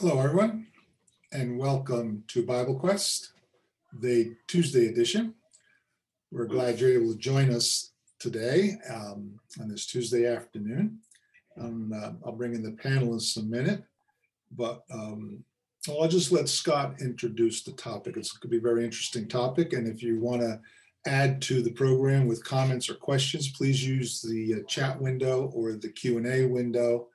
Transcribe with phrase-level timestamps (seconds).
[0.00, 0.68] Hello, everyone,
[1.32, 3.32] and welcome to Bible Quest,
[3.98, 5.34] the Tuesday edition.
[6.30, 7.90] We're glad you're able to join us
[8.20, 11.00] today um, on this Tuesday afternoon.
[11.60, 13.82] Um, uh, I'll bring in the panelists in a minute,
[14.52, 15.42] but um,
[15.88, 18.16] I'll just let Scott introduce the topic.
[18.16, 20.60] It's going to be a very interesting topic, and if you want to
[21.08, 25.72] add to the program with comments or questions, please use the uh, chat window or
[25.72, 27.08] the Q and A window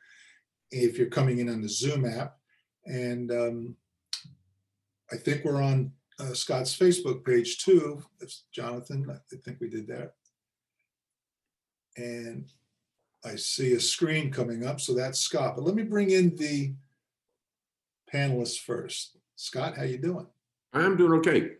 [0.69, 2.35] if you're coming in on the Zoom app.
[2.85, 3.75] And um,
[5.11, 8.03] I think we're on uh, Scott's Facebook page too.
[8.19, 9.09] That's Jonathan.
[9.09, 10.13] I think we did that.
[11.97, 12.51] And
[13.25, 15.55] I see a screen coming up, so that's Scott.
[15.55, 16.73] But let me bring in the
[18.11, 19.17] panelists first.
[19.35, 20.27] Scott, how you doing?
[20.73, 21.51] I'm doing okay.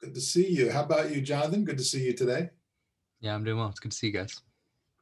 [0.00, 0.70] Good to see you.
[0.70, 1.64] How about you, Jonathan?
[1.64, 2.50] Good to see you today.
[3.20, 3.68] Yeah, I'm doing well.
[3.68, 4.40] It's good to see you guys.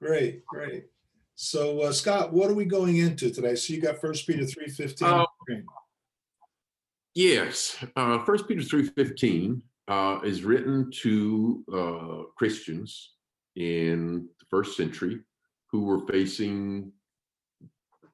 [0.00, 0.86] Great, great.
[1.34, 3.56] So uh, Scott, what are we going into today?
[3.56, 5.08] So you got First Peter three fifteen.
[5.08, 5.26] Uh,
[7.14, 13.14] Yes, uh, First Peter three fifteen uh, is written to uh, Christians
[13.56, 15.20] in the first century
[15.72, 16.92] who were facing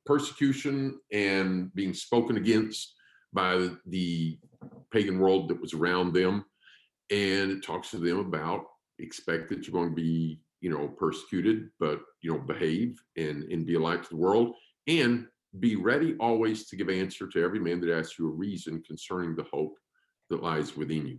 [0.06, 2.95] persecution and being spoken against
[3.33, 4.39] by the
[4.93, 6.45] pagan world that was around them,
[7.11, 8.67] and it talks to them about
[8.99, 13.67] expect that you're going to be, you know, persecuted, but you know, behave and and
[13.67, 14.55] be light to the world,
[14.87, 15.27] and
[15.61, 19.36] be ready always to give answer to every man that asks you a reason concerning
[19.36, 19.77] the hope
[20.31, 21.19] that lies within you.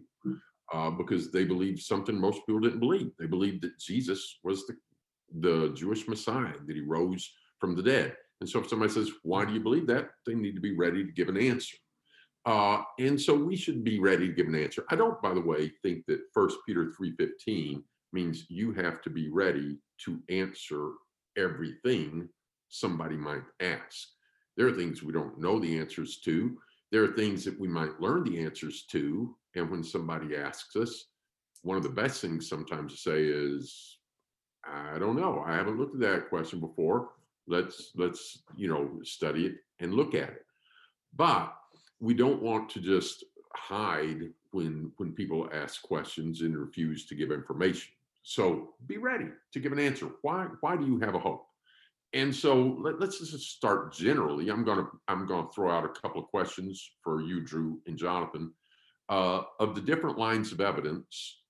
[0.73, 3.12] Uh, because they believed something most people didn't believe.
[3.20, 4.75] They believed that Jesus was the,
[5.40, 8.16] the Jewish Messiah, that he rose from the dead.
[8.42, 10.09] And so if somebody says, why do you believe that?
[10.25, 11.78] They need to be ready to give an answer.
[12.45, 14.84] Uh, and so we should be ready to give an answer.
[14.90, 19.30] I don't, by the way, think that First Peter 3.15 means you have to be
[19.30, 20.92] ready to answer
[21.38, 22.28] everything
[22.70, 24.08] somebody might ask.
[24.56, 26.58] There are things we don't know the answers to.
[26.92, 29.36] There are things that we might learn the answers to.
[29.56, 31.06] And when somebody asks us,
[31.64, 33.97] one of the best things sometimes to say is,
[34.66, 35.44] I don't know.
[35.46, 37.09] I haven't looked at that question before.
[37.47, 40.46] Let's let's you know study it and look at it.
[41.16, 41.53] But
[42.00, 43.24] we don't want to just
[43.56, 47.91] hide when when people ask questions and refuse to give information.
[48.24, 50.09] So be ready to give an answer.
[50.22, 51.47] Why why do you have a hope?
[52.13, 54.50] And so let, us just start generally.
[54.50, 58.53] I'm gonna I'm gonna throw out a couple of questions for you, Drew and Jonathan,
[59.09, 61.41] uh, of the different lines of evidence.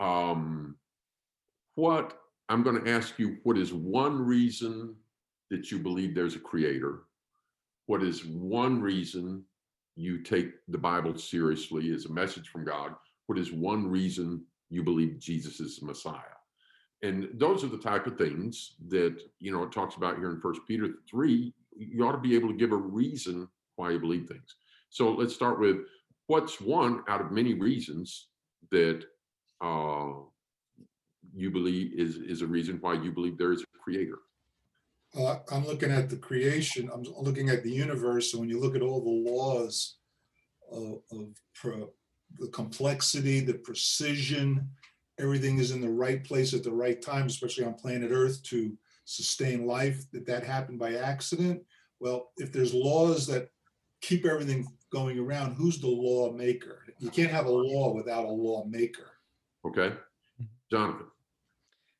[0.00, 0.76] Um,
[1.76, 2.18] what
[2.48, 4.96] I'm going to ask you: What is one reason
[5.50, 7.02] that you believe there's a creator?
[7.86, 9.44] What is one reason
[9.96, 12.94] you take the Bible seriously as a message from God?
[13.26, 16.39] What is one reason you believe Jesus is the Messiah?
[17.02, 20.40] And those are the type of things that you know it talks about here in
[20.40, 24.28] first peter 3 you ought to be able to give a reason why you believe
[24.28, 24.56] things.
[24.90, 25.78] So let's start with
[26.26, 28.28] what's one out of many reasons
[28.70, 29.02] that
[29.62, 30.10] uh,
[31.34, 34.18] you believe is is a reason why you believe there is a creator?
[35.18, 38.76] Uh, i'm looking at the creation i'm looking at the universe and when you look
[38.76, 39.96] at all the laws
[40.70, 41.90] of, of pro,
[42.38, 44.68] the complexity the precision
[45.20, 48.76] everything is in the right place at the right time, especially on planet Earth to
[49.04, 51.62] sustain life, that that happened by accident.
[52.00, 53.48] Well, if there's laws that
[54.00, 56.84] keep everything going around, who's the lawmaker?
[56.98, 59.10] You can't have a law without a lawmaker.
[59.66, 59.92] Okay.
[60.70, 61.06] Jonathan.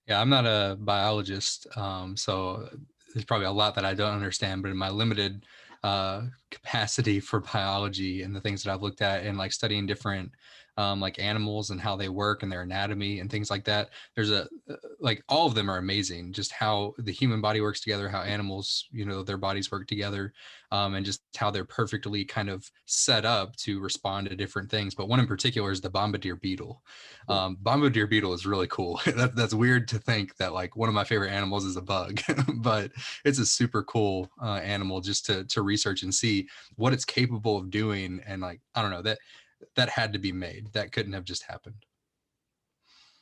[0.06, 2.69] Yeah, I'm not a biologist, um, so
[3.14, 5.44] there's probably a lot that I don't understand, but in my limited
[5.84, 10.33] uh, capacity for biology and the things that I've looked at and like studying different
[10.77, 13.91] um, like animals and how they work and their anatomy and things like that.
[14.15, 16.33] There's a uh, like all of them are amazing.
[16.33, 20.33] Just how the human body works together, how animals, you know, their bodies work together,
[20.72, 24.94] um, and just how they're perfectly kind of set up to respond to different things.
[24.94, 26.82] But one in particular is the bombardier beetle.
[27.28, 29.00] Um, bombardier beetle is really cool.
[29.06, 32.21] that, that's weird to think that like one of my favorite animals is a bug,
[32.56, 32.91] but
[33.25, 36.40] it's a super cool uh, animal just to to research and see
[36.77, 38.20] what it's capable of doing.
[38.26, 39.19] And like I don't know that
[39.76, 40.69] that had to be made.
[40.73, 41.85] That couldn't have just happened.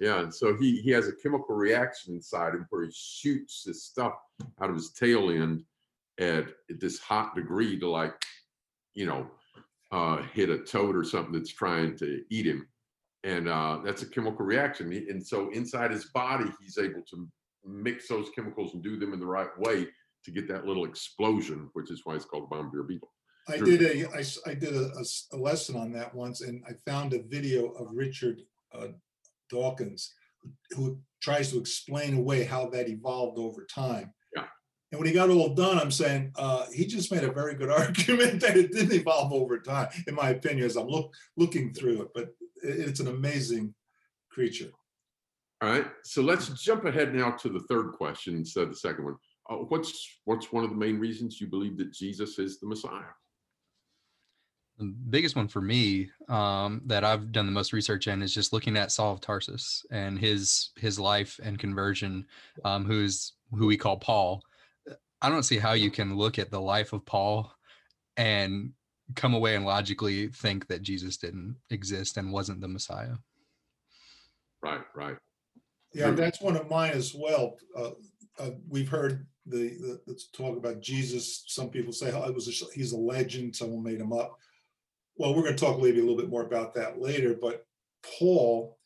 [0.01, 3.83] Yeah, and so he he has a chemical reaction inside him where he shoots this
[3.83, 4.15] stuff
[4.61, 5.65] out of his tail end
[6.21, 8.15] at, this hot degree to like,
[8.95, 9.27] you know,
[9.91, 12.69] uh, hit a toad or something that's trying to eat him,
[13.25, 14.93] and uh, that's a chemical reaction.
[14.93, 17.29] And so inside his body, he's able to
[17.65, 19.89] mix those chemicals and do them in the right way
[20.25, 23.11] to get that little explosion, which is why it's called bombardier beetle.
[23.49, 26.73] I did a I, I did a, a, a, lesson on that once, and I
[26.89, 28.43] found a video of Richard
[28.73, 28.89] uh,
[29.51, 34.15] Dawkins who, who, tries to explain away how that evolved over time.
[34.37, 34.45] Yeah.
[34.93, 37.71] And when he got all done, I'm saying, uh, he just made a very good
[37.83, 42.03] argument that it didn't evolve over time, in my opinion, as I'm look, looking through
[42.03, 42.29] it, but
[42.63, 43.75] it- it's an amazing
[44.31, 44.71] creature.
[45.61, 49.07] All right, so let's jump ahead now to the third question instead of the second
[49.07, 49.17] one.
[49.51, 53.11] Uh, what's what's one of the main reasons you believe that Jesus is the Messiah?
[54.79, 58.53] The biggest one for me um, that I've done the most research in is just
[58.53, 62.27] looking at Saul of Tarsus and his his life and conversion,
[62.65, 64.43] um, who's who we call Paul.
[65.21, 67.53] I don't see how you can look at the life of Paul
[68.17, 68.73] and
[69.17, 73.15] come away and logically think that Jesus didn't exist and wasn't the Messiah.
[74.63, 75.17] Right, right.
[75.93, 77.57] Yeah, that's one of mine as well.
[77.77, 77.91] Uh,
[78.39, 81.45] uh, we've heard the, the, let's talk about Jesus.
[81.47, 84.39] Some people say, oh, it was, a, he's a legend, someone made him up.
[85.19, 87.67] Well, we're gonna talk maybe a little bit more about that later, but
[88.19, 88.79] Paul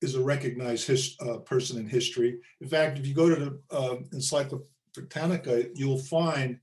[0.00, 2.40] is a recognized his, uh, person in history.
[2.60, 6.58] In fact, if you go to the, uh, Encyclopedia Britannica, you'll find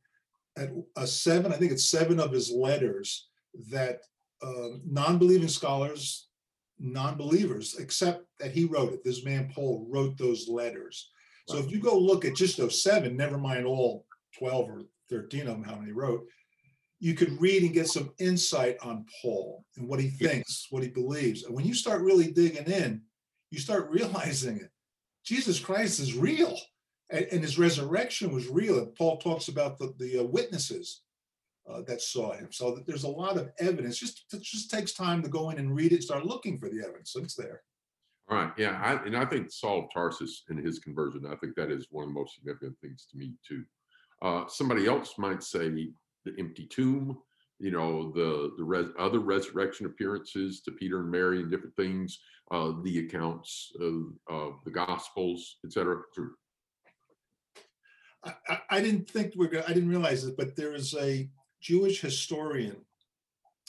[0.58, 3.28] at a seven, I think it's seven of his letters
[3.70, 4.02] that,
[4.42, 6.28] um, non-believing scholars
[6.80, 9.04] non-believers, except that he wrote it.
[9.04, 11.12] This man Paul wrote those letters.
[11.48, 14.06] So if you go look at just those seven, never mind all
[14.38, 16.26] 12 or 13 of them, how many he wrote,
[17.06, 20.90] you could read and get some insight on Paul and what he thinks, what he
[20.90, 21.44] believes.
[21.44, 23.00] And when you start really digging in,
[23.52, 24.72] you start realizing it.
[25.24, 26.58] Jesus Christ is real.
[27.12, 28.80] And, and his resurrection was real.
[28.80, 31.04] And Paul talks about the, the uh, witnesses
[31.72, 32.48] uh, that saw him.
[32.52, 34.00] So that there's a lot of evidence.
[34.00, 36.82] Just it just takes time to go in and read it, start looking for the
[36.82, 37.12] evidence.
[37.12, 37.62] So it's there.
[38.32, 41.54] All right, yeah, I, and I think Saul of Tarsus and his conversion, I think
[41.56, 43.64] that is one of the most significant things to me too.
[44.24, 45.70] Uh, somebody else might say
[46.26, 47.18] the empty tomb,
[47.60, 52.20] you know, the the res, other resurrection appearances to Peter and Mary and different things,
[52.52, 55.98] uh, the accounts of, of the Gospels, etc.
[58.50, 61.30] I, I, didn't think we're gonna, I didn't realize it, but there is a
[61.62, 62.78] Jewish historian,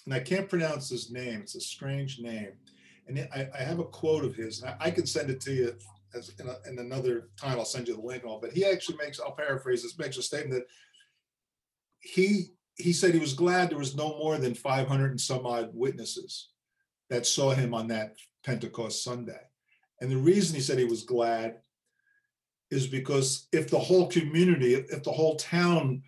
[0.07, 1.43] and I can't pronounce his name.
[1.43, 2.53] It's a strange name.
[3.07, 4.63] And I, I have a quote of his.
[4.63, 5.77] and I, I can send it to you
[6.15, 7.59] in, a, in another time.
[7.59, 8.41] I'll send you the link all.
[8.41, 9.21] But he actually makes.
[9.21, 9.99] I'll paraphrase this.
[9.99, 10.67] Makes a statement that
[12.01, 15.71] he he said he was glad there was no more than 500 and some odd
[15.73, 16.51] witnesses
[17.09, 19.41] that saw him on that Pentecost Sunday.
[20.01, 21.57] And the reason he said he was glad
[22.71, 26.03] is because if the whole community, if the whole town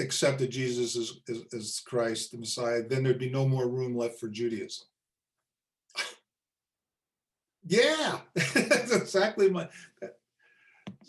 [0.00, 4.18] accepted Jesus as, as, as Christ, the Messiah, then there'd be no more room left
[4.18, 4.86] for Judaism.
[7.66, 9.68] yeah, that's exactly my.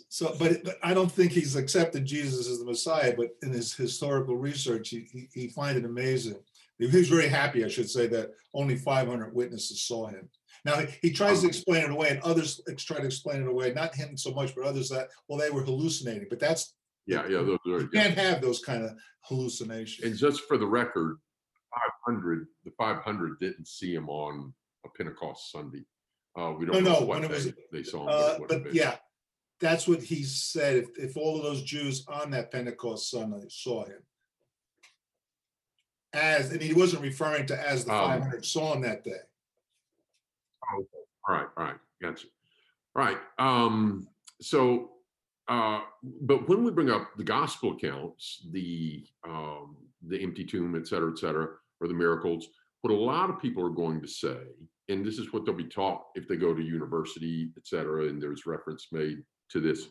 [0.08, 3.74] So, but, but I don't think he's accepted Jesus as the Messiah, but in his
[3.74, 6.36] historical research, he, he, he find it amazing.
[6.78, 10.28] He was very happy, I should say, that only 500 witnesses saw him.
[10.64, 13.72] Now, he- he tries to explain it away, and others try to explain it away,
[13.72, 16.74] not him so much, but others that, well, they were hallucinating, but that's,
[17.06, 17.80] Yeah, yeah, those are.
[17.80, 18.02] you yeah.
[18.02, 18.92] can't have those kind of
[19.22, 20.04] hallucinations.
[20.06, 21.16] And just for the record,
[22.06, 24.52] 500, the 500 didn't see him on
[24.84, 25.84] a Pentecost Sunday.
[26.38, 28.08] Uh, we don't know no, what when it was- they saw him.
[28.42, 28.96] Uh, but yeah,
[29.60, 30.76] that's what he said.
[30.76, 34.02] If, if all of those Jews on that Pentecost Sunday saw him.
[36.12, 39.20] As, and he wasn't referring to as the five hundred saw him that day.
[40.72, 42.26] All right, all right, gotcha.
[42.94, 44.08] All right, um,
[44.40, 44.92] so,
[45.48, 45.80] uh,
[46.22, 49.76] but when we bring up the gospel accounts, the, um,
[50.06, 51.48] the empty tomb, et cetera, et cetera,
[51.80, 52.48] or the miracles,
[52.80, 54.38] what a lot of people are going to say,
[54.88, 58.22] and this is what they'll be taught if they go to university, et cetera, and
[58.22, 59.88] there's reference made to this.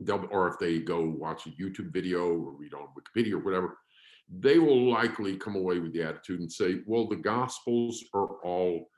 [0.00, 3.78] They'll, or if they go watch a YouTube video or read on Wikipedia or whatever,
[4.28, 8.88] they will likely come away with the attitude and say, well, the gospels are all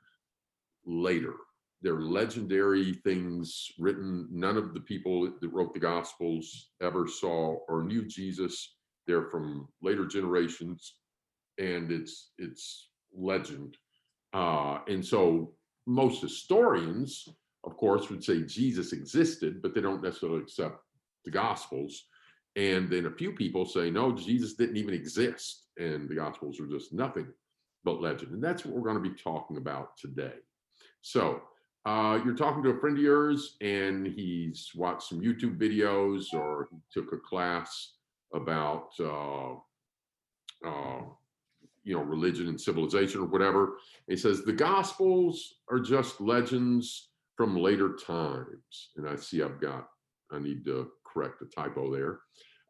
[0.85, 1.35] later.
[1.81, 4.27] They're legendary things written.
[4.31, 8.75] None of the people that wrote the Gospels ever saw or knew Jesus.
[9.07, 10.95] They're from later generations,
[11.57, 13.77] and it's it's legend.
[14.33, 15.53] Uh, and so
[15.87, 17.27] most historians,
[17.63, 20.81] of course, would say Jesus existed, but they don't necessarily accept
[21.25, 22.05] the Gospels.
[22.55, 26.67] And then a few people say, no, Jesus didn't even exist, and the Gospels are
[26.67, 27.27] just nothing
[27.83, 28.33] but legend.
[28.33, 30.35] And that's what we're going to be talking about today.
[31.01, 31.41] So,
[31.85, 36.67] uh, you're talking to a friend of yours, and he's watched some YouTube videos or
[36.71, 37.93] he took a class
[38.33, 39.53] about, uh,
[40.67, 41.01] uh,
[41.83, 43.77] you know, religion and civilization or whatever.
[44.07, 47.08] He says the Gospels are just legends
[47.39, 48.91] from later times.
[48.97, 49.87] And I see I've got,
[50.29, 52.19] I need to correct a typo there.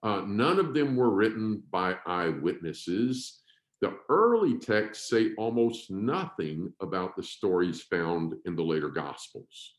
[0.03, 3.41] Uh, none of them were written by eyewitnesses.
[3.81, 9.73] The early texts say almost nothing about the stories found in the later Gospels.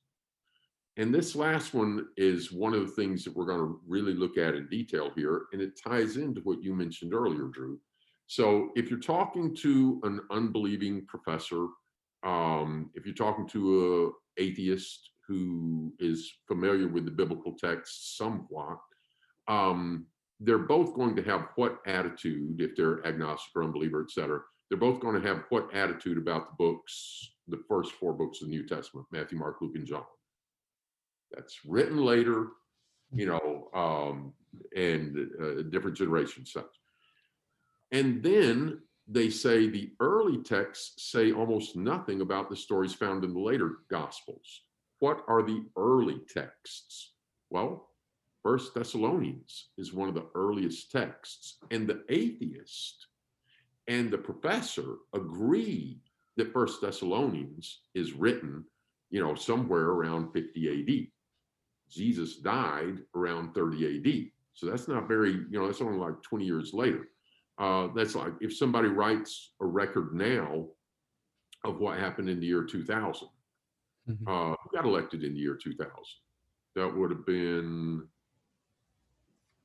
[0.96, 4.38] And this last one is one of the things that we're going to really look
[4.38, 7.78] at in detail here, and it ties into what you mentioned earlier, Drew.
[8.26, 11.68] So if you're talking to an unbelieving professor,
[12.24, 18.78] um, if you're talking to a atheist who is familiar with the biblical text somewhat,
[19.48, 20.06] um,
[20.40, 24.78] they're both going to have what attitude, if they're agnostic or unbeliever, et cetera, they're
[24.78, 28.56] both going to have what attitude about the books, the first four books of the
[28.56, 30.04] New Testament, Matthew, Mark, Luke, and John.
[31.32, 32.48] That's written later,
[33.12, 34.32] you know, um,
[34.74, 36.72] and uh, different generations such.
[37.92, 43.34] And then they say the early texts say almost nothing about the stories found in
[43.34, 44.62] the later gospels.
[45.00, 47.12] What are the early texts?
[47.50, 47.88] Well,
[48.44, 53.08] First Thessalonians is one of the earliest texts, and the atheist
[53.88, 56.00] and the professor agree
[56.36, 58.64] that First Thessalonians is written,
[59.10, 61.06] you know, somewhere around 50 AD.
[61.90, 64.30] Jesus died around 30 AD.
[64.54, 67.08] So that's not very, you know, that's only like 20 years later.
[67.60, 70.66] Uh, that's like if somebody writes a record now
[71.64, 73.28] of what happened in the year 2000,
[74.08, 74.26] Mhm.
[74.26, 75.92] uh, who got elected in the year 2000?
[76.74, 78.08] That would have been,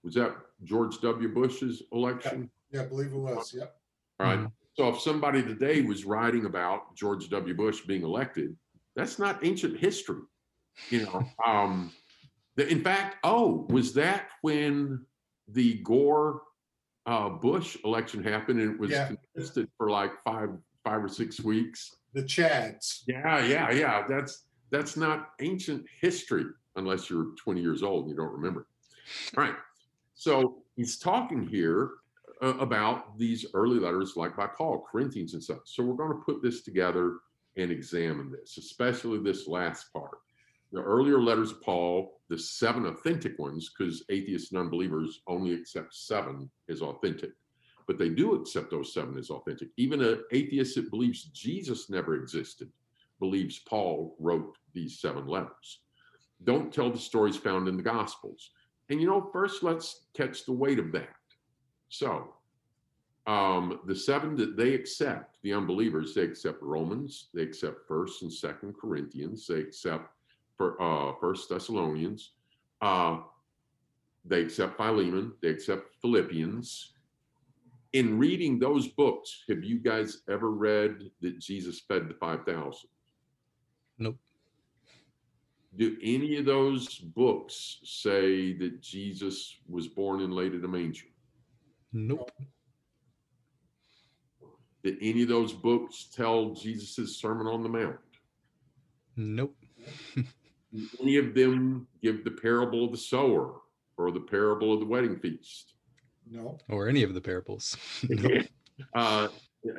[0.04, 1.30] was that George W.
[1.34, 2.52] Bush's election?
[2.70, 3.54] Yeah, I believe it was.
[3.54, 3.82] Yep.
[4.20, 4.40] All right.
[4.40, 4.52] Mhm.
[4.74, 7.54] So if somebody today was writing about George W.
[7.54, 8.58] Bush being elected,
[8.94, 10.22] that's not ancient history.
[10.90, 11.94] You know, um,
[12.56, 15.06] the, in fact, oh, was that when
[15.48, 16.42] the Gore
[17.06, 19.08] uh, Bush election happened and it was Yeah.
[19.34, 20.50] contested for like five,
[20.84, 21.96] five or six weeks?
[22.14, 23.04] The Chads.
[23.08, 24.08] Yeah, yeah, yeah.
[24.08, 26.46] That's that's not ancient history
[26.76, 28.68] unless you're 20 years old and you don't remember.
[29.38, 29.56] All right.
[30.16, 31.92] So he's talking here
[32.42, 35.60] uh, about these early letters, like by Paul, Corinthians and such.
[35.66, 37.18] So we're going to put this together
[37.58, 40.18] and examine this, especially this last part.
[40.76, 45.96] The earlier letters of Paul, the seven authentic ones, because atheists and unbelievers only accept
[45.96, 47.32] seven as authentic,
[47.88, 49.70] but they do accept those seven as authentic.
[49.78, 52.70] Even an atheist that believes Jesus never existed
[53.22, 55.80] believes Paul wrote these seven letters.
[56.44, 58.52] Don't tell the stories found in the Gospels.
[58.90, 61.16] And you know, first let's catch the weight of that.
[61.88, 62.34] So,
[63.28, 68.34] um, the seven that they accept, the unbelievers, they accept Romans, they accept First and
[68.34, 70.10] Second Corinthians, they accept
[70.58, 72.32] for uh, First Thessalonians,
[72.82, 73.20] uh,
[74.24, 76.94] they accept Philemon, they accept Philippians.
[77.94, 82.90] In reading those books, have you guys ever read that Jesus fed the five thousand?
[83.98, 84.18] Nope.
[85.78, 91.08] Do any of those books say that Jesus was born and laid in a manger?
[91.94, 92.32] Nope.
[94.84, 97.98] Did any of those books tell Jesus' Sermon on the Mount?
[99.16, 99.56] Nope.
[100.76, 103.62] Do any of them give the parable of the sower
[103.98, 105.74] or the parable of the wedding feast?
[106.30, 106.58] No.
[106.70, 107.78] Or any of the parables.
[108.10, 108.44] Nope.
[108.94, 109.30] uh,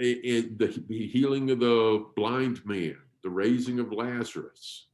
[0.00, 4.86] i- i- the, the healing of the blind man, the raising of Lazarus.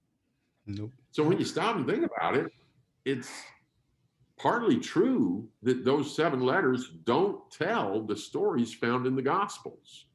[0.66, 0.90] Nope.
[1.12, 2.50] So when you stop and think about it,
[3.04, 3.30] it's
[4.38, 10.06] partly true that those seven letters don't tell the stories found in the Gospels.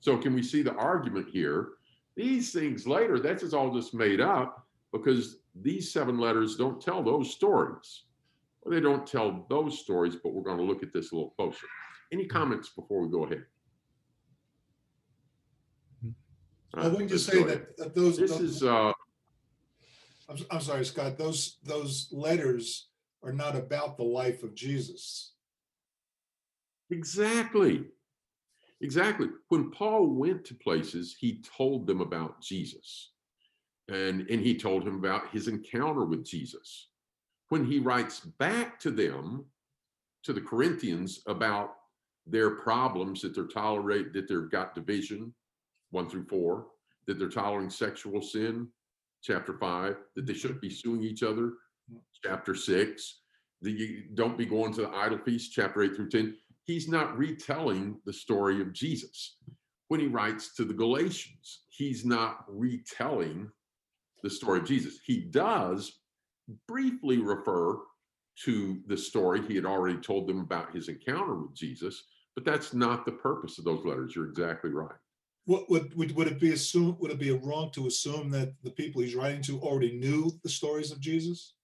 [0.00, 1.68] So can we see the argument here?
[2.16, 7.02] These things later, that's just all just made up because these seven letters don't tell
[7.02, 8.04] those stories.
[8.62, 11.30] Well, they don't tell those stories, but we're going to look at this a little
[11.30, 11.66] closer.
[12.12, 13.44] Any comments before we go ahead?
[16.74, 18.92] I Uh, wouldn't you say that, that those, This those- is uh,
[20.28, 22.88] I'm, I'm sorry, Scott, those, those letters
[23.22, 25.32] are not about the life of Jesus.
[26.90, 27.84] Exactly.
[28.80, 29.28] Exactly.
[29.48, 33.12] When Paul went to places, he told them about Jesus.
[33.88, 36.88] And, and he told him about his encounter with Jesus.
[37.48, 39.44] When he writes back to them,
[40.24, 41.74] to the Corinthians, about
[42.26, 45.32] their problems that they're tolerate, that they've got division,
[45.90, 46.66] one through four,
[47.06, 48.66] that they're tolerating sexual sin,
[49.22, 51.52] chapter five, that they shouldn't be suing each other,
[52.24, 53.20] chapter six,
[53.62, 57.16] that you don't be going to the idol feast, chapter eight through 10 he's not
[57.16, 59.36] retelling the story of Jesus.
[59.88, 63.48] When he writes to the Galatians, he's not retelling
[64.22, 64.98] the story of Jesus.
[65.04, 66.00] He does
[66.68, 67.78] briefly refer
[68.44, 72.04] to the story he had already told them about his encounter with Jesus,
[72.34, 74.14] but that's not the purpose of those letters.
[74.14, 74.96] You're exactly right.
[75.46, 78.72] What, would, would, would it be assumed, would it be wrong to assume that the
[78.72, 81.54] people he's writing to already knew the stories of Jesus?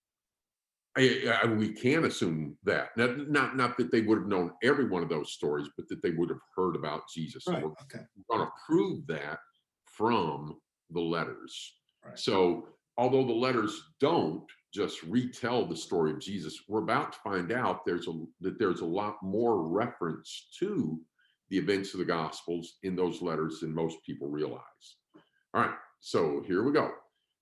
[0.97, 4.89] I, I, we can assume that not, not not that they would have known every
[4.89, 7.45] one of those stories, but that they would have heard about Jesus.
[7.49, 8.05] Right, we're okay.
[8.31, 9.39] going to prove that
[9.87, 10.59] from
[10.91, 11.75] the letters.
[12.05, 12.19] Right.
[12.19, 17.53] So although the letters don't just retell the story of Jesus, we're about to find
[17.53, 20.99] out there's a that there's a lot more reference to
[21.51, 24.97] the events of the Gospels in those letters than most people realize.
[25.55, 26.93] All right, so here we go.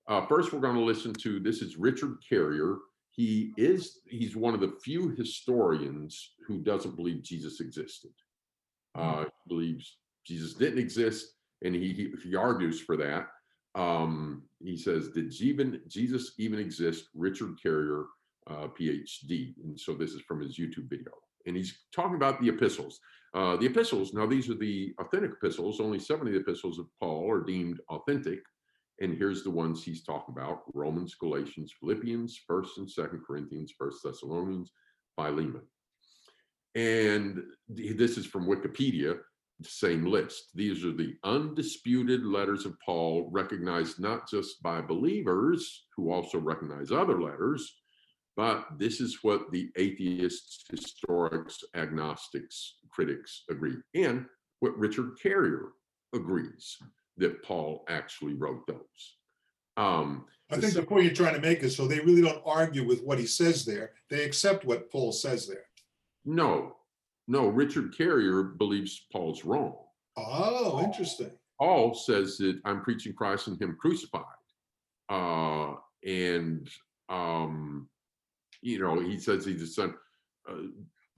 [0.09, 2.79] Uh, first, we're going to listen to this is Richard Carrier.
[3.13, 8.11] He is he's one of the few historians who doesn't believe Jesus existed.
[8.97, 13.29] Uh, he believes Jesus didn't exist, and he he, he argues for that.
[13.75, 18.07] Um, he says, "Did Jesus even exist?" Richard Carrier,
[18.49, 21.13] uh, PhD, and so this is from his YouTube video,
[21.47, 23.01] and he's talking about the epistles.
[23.33, 24.13] Uh, the epistles.
[24.13, 25.81] Now, these are the authentic epistles.
[25.81, 28.41] Only seven of the epistles of Paul are deemed authentic,
[29.01, 33.99] and here's the ones he's talking about: Romans, Galatians, Philippians, First and Second Corinthians, First
[34.05, 34.73] Thessalonians,
[35.17, 35.63] Philemon.
[36.75, 37.43] And
[37.77, 39.21] th- this is from Wikipedia,
[39.69, 40.51] same list.
[40.55, 46.91] These are the undisputed letters of Paul, recognized not just by believers who also recognize
[46.91, 47.81] other letters,
[48.37, 53.77] but this is what the atheists, historics, agnostics, critics agree.
[53.95, 54.27] And
[54.61, 55.73] what Richard Carrier
[56.15, 56.77] agrees
[57.19, 59.17] that Paul actually wrote those.
[59.77, 62.87] Um, I think the point you're trying to make is so they really don't argue
[62.87, 63.93] with what he says there.
[64.09, 65.67] They accept what Paul says there.
[66.25, 66.77] no,
[67.31, 69.77] no, Richard Carrier believes Paul's wrong.
[70.17, 71.31] Oh, interesting.
[71.61, 74.25] Paul says that I'm preaching Christ and Him crucified.
[75.09, 76.69] Uh, and,
[77.09, 77.89] um,
[78.63, 79.95] you know, he says he's the son.
[80.51, 80.55] Uh,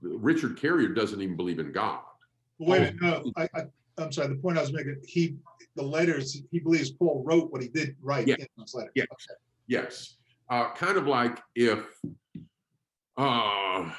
[0.01, 2.01] Richard Carrier doesn't even believe in God.
[2.59, 3.61] Wait, minute, no, I, I,
[3.97, 5.37] I'm sorry, the point I was making, he,
[5.75, 8.35] the letters, he believes Paul wrote what he did write Yeah.
[8.37, 8.91] in those letters.
[8.93, 9.05] Yeah.
[9.11, 9.39] Okay.
[9.65, 10.17] Yes.
[10.49, 11.83] Uh, kind of like if,
[13.17, 13.91] uh,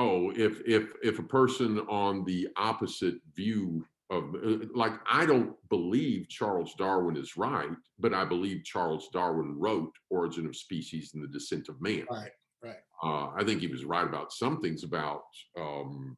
[0.00, 5.54] oh, if if if a person on the opposite view of uh, like I don't
[5.68, 11.22] believe Charles Darwin is right, but I believe Charles Darwin wrote Origin of Species and
[11.22, 12.06] the Descent of Man.
[12.10, 12.32] Right,
[12.64, 12.76] right.
[13.02, 15.22] Uh, I think he was right about some things about
[15.58, 16.16] um,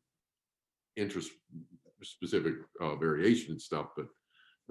[0.97, 1.31] interest
[2.03, 4.07] specific uh, variation and stuff, but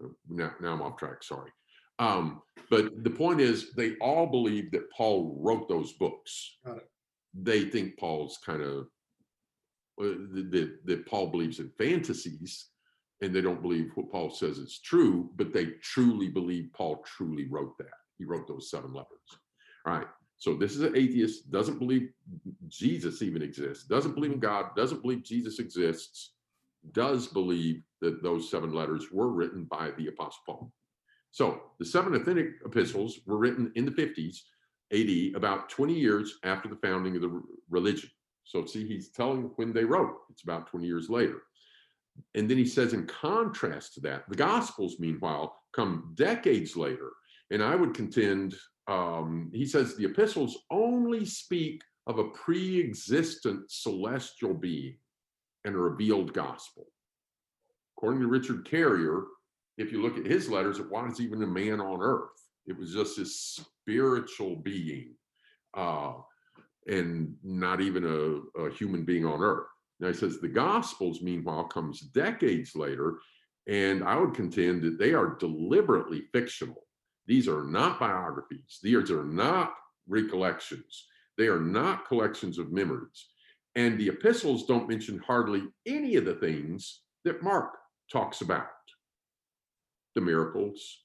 [0.01, 1.23] uh, now, now I'm off track.
[1.23, 1.51] Sorry.
[1.99, 6.57] Um, but the point is, they all believe that Paul wrote those books.
[6.65, 6.89] Got it.
[7.33, 8.87] They think Paul's kind of
[10.01, 10.15] Uh,
[10.49, 12.67] that that Paul believes in fantasies,
[13.21, 15.29] and they don't believe what Paul says is true.
[15.35, 17.99] But they truly believe Paul truly wrote that.
[18.17, 19.37] He wrote those seven letters.
[19.85, 20.07] All right.
[20.37, 22.09] So this is an atheist, doesn't believe
[22.67, 26.31] Jesus even exists, doesn't believe in God, doesn't believe Jesus exists,
[26.93, 30.71] does believe that those seven letters were written by the Apostle Paul.
[31.29, 34.39] So the seven authentic epistles were written in the 50s
[34.91, 38.09] AD, about 20 years after the founding of the religion.
[38.43, 41.43] So see, he's telling when they wrote, it's about 20 years later.
[42.35, 47.11] And then he says, in contrast to that, the Gospels, meanwhile, come decades later.
[47.51, 48.55] And I would contend,
[48.87, 54.97] um, he says, the epistles only speak of a pre existent celestial being
[55.65, 56.87] and a revealed gospel.
[57.97, 59.23] According to Richard Carrier,
[59.77, 62.29] if you look at his letters, it wasn't even a man on earth.
[62.65, 65.15] It was just this spiritual being,
[65.75, 66.13] uh,
[66.87, 69.67] and not even a, a human being on earth.
[69.99, 73.19] Now he says the Gospels, meanwhile, comes decades later,
[73.67, 76.87] and I would contend that they are deliberately fictional.
[77.27, 78.79] These are not biographies.
[78.81, 79.73] These are not
[80.07, 81.05] recollections.
[81.37, 83.27] They are not collections of memories.
[83.75, 87.73] And the epistles don't mention hardly any of the things that Mark
[88.11, 88.67] talks about
[90.15, 91.03] the miracles,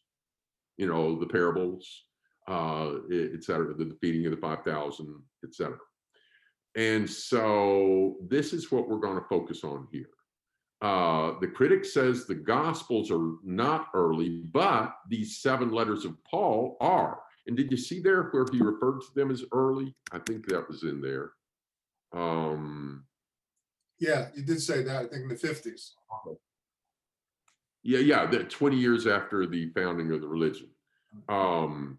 [0.79, 2.07] you know, the parables,
[2.49, 5.79] uh, et cetera, the feeding of the 5,000, et cetera.
[6.77, 10.11] And so this is what we're going to focus on here.
[10.83, 16.77] Uh, the critic says the Gospels are not early, but these seven letters of Paul
[16.81, 17.21] are.
[17.47, 19.95] And did you see there where he referred to them as early?
[20.13, 21.33] I think that was in there.
[22.13, 23.05] Um,
[23.99, 25.95] Yeah, you did say that, I think in the fifties.
[27.83, 30.69] Yeah, yeah, that 20 years after the founding of the religion.
[31.29, 31.99] Um,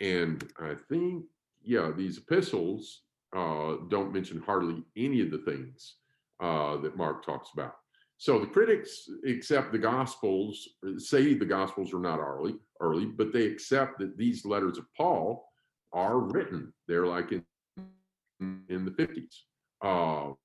[0.00, 1.24] and I think,
[1.62, 3.02] yeah, these epistles
[3.34, 5.96] uh, don't mention hardly any of the things
[6.40, 7.74] uh, that Mark talks about.
[8.18, 13.46] So the critics accept the Gospels, say the Gospels are not early, early, but they
[13.46, 15.46] accept that these letters of Paul
[15.92, 16.72] are written.
[16.88, 17.44] They're like in
[18.40, 19.44] in the 50s.
[19.82, 20.36] Um,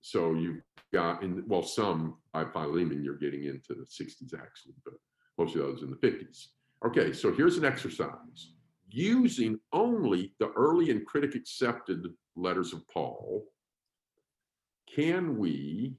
[0.00, 4.94] so you've got in well, some by Philemon, you're getting into the 60s actually, but
[5.38, 6.46] most of those in the 50s.
[6.86, 8.52] Okay, so here's an exercise.
[8.90, 13.44] Using only the early and critic accepted letters of Paul,
[14.94, 15.96] can we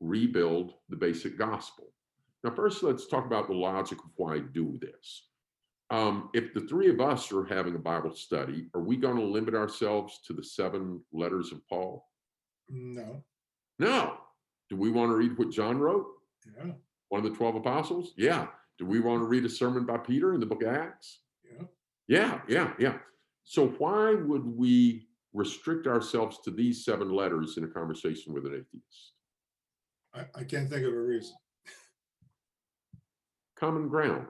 [0.00, 1.92] rebuild the basic gospel?
[2.42, 5.28] Now, first, let's talk about the logic of why do this.
[5.90, 9.22] Um, if the three of us are having a Bible study, are we going to
[9.22, 12.08] limit ourselves to the seven letters of Paul?
[12.70, 13.22] No,
[13.78, 14.16] No.
[14.70, 16.06] Do we want to read what John wrote?
[16.56, 16.72] yeah,
[17.10, 18.14] One of the 12 apostles?
[18.16, 18.46] Yeah.
[18.78, 21.20] Do we want to read a sermon by Peter in the book of Acts?
[22.08, 22.40] Yeah.
[22.48, 22.98] Yeah, yeah, yeah.
[23.44, 28.52] So why would we restrict ourselves to these seven letters in a conversation with an
[28.54, 29.12] atheist?
[30.14, 31.34] I, I can't think of a reason.
[33.56, 34.26] Common ground.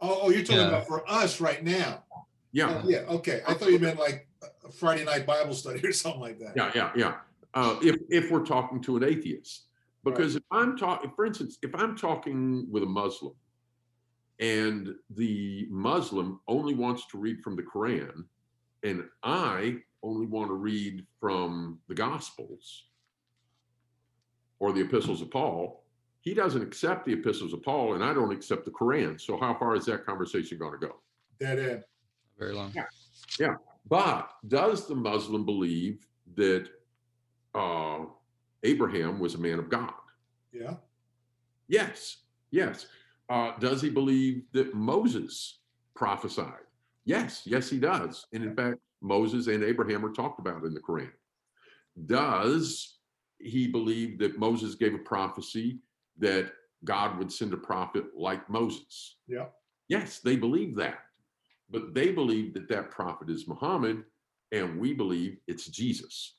[0.00, 0.68] Oh, oh, you're talking Yeah.
[0.68, 2.04] about for us right now.
[2.52, 3.42] Yeah, Oh, Yeah, okay.
[3.46, 4.28] I thought you meant like
[4.64, 6.54] a Friday night Bible study or something like that.
[6.56, 7.16] yeah, yeah, yeah.
[7.54, 9.66] Uh, if if we're talking to an atheist,
[10.04, 13.34] because if I'm talking, for instance, if I'm talking with a Muslim,
[14.40, 18.24] and the Muslim only wants to read from the Quran,
[18.82, 22.84] and I only want to read from the Gospels
[24.58, 25.84] or the epistles of Paul,
[26.20, 29.20] he doesn't accept the epistles of Paul, and I don't accept the Quran.
[29.20, 30.96] So how far is that conversation going to go?
[31.38, 31.84] Dead end.
[32.38, 32.72] Very long.
[32.74, 32.84] Yeah.
[33.38, 33.54] yeah.
[33.88, 36.68] But does the Muslim believe that
[37.54, 38.04] uh,
[38.62, 39.92] Abraham was a man of God?
[40.52, 40.74] Yeah,
[41.68, 42.18] Yes,
[42.50, 42.86] yes.
[43.28, 45.60] Uh, does he believe that Moses
[45.94, 46.66] prophesied?
[47.04, 48.26] Yes, yes, he does.
[48.32, 51.10] And in fact, Moses and Abraham are talked about in the Quran.
[52.06, 52.98] Does
[53.38, 55.78] he believe that Moses gave a prophecy
[56.18, 56.52] that
[56.84, 59.16] God would send a prophet like Moses?
[59.28, 59.46] yeah.
[59.88, 61.00] Yes, they believe that.
[61.70, 64.04] But they believe that that prophet is Muhammad,
[64.50, 66.36] and we believe it's Jesus.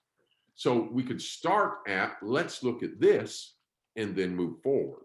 [0.55, 3.55] So we could start at let's look at this
[3.95, 5.04] and then move forward.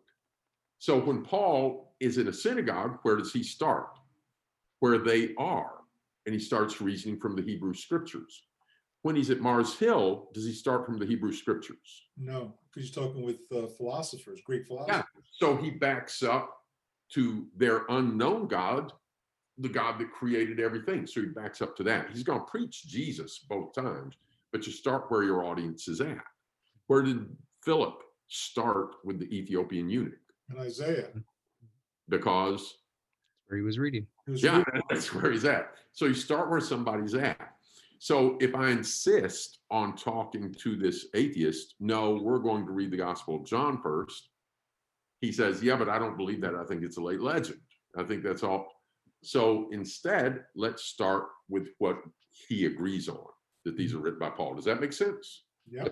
[0.81, 3.99] So when Paul is in a synagogue, where does he start?
[4.81, 5.75] Where they are.
[6.25, 8.45] And he starts reasoning from the Hebrew scriptures.
[9.03, 12.07] When he's at Mars Hill, does he start from the Hebrew scriptures?
[12.16, 15.05] No, because you're talking with uh, philosophers, Greek philosophers.
[15.14, 15.21] Yeah.
[15.33, 16.51] So he backs up
[17.12, 18.93] to their unknown God,
[19.59, 21.07] the God that created everything.
[21.07, 22.09] So he backs up to that.
[22.11, 24.16] He's going to preach Jesus both times,
[24.51, 26.25] but you start where your audience is at.
[26.87, 27.27] Where did
[27.64, 30.14] Philip start with the Ethiopian eunuch?
[30.51, 31.09] And Isaiah.
[32.09, 32.75] Because,
[33.47, 34.07] Where he was reading.
[34.27, 35.73] he was yeah, reading- that's where he's at.
[35.93, 37.39] So you start where somebody's at.
[37.99, 42.97] So if I insist on talking to this atheist, no, we're going to read the
[42.97, 44.31] Gospel of John first.
[45.21, 46.55] He says, yeah, but I don't believe that.
[46.55, 47.61] I think it's a late legend.
[47.97, 48.69] I think that's all.
[49.23, 51.99] So instead, let's start with what
[52.49, 53.19] he agrees on
[53.67, 54.55] that these are written by Paul.
[54.55, 55.45] Does that make sense?
[55.71, 55.89] Yeah,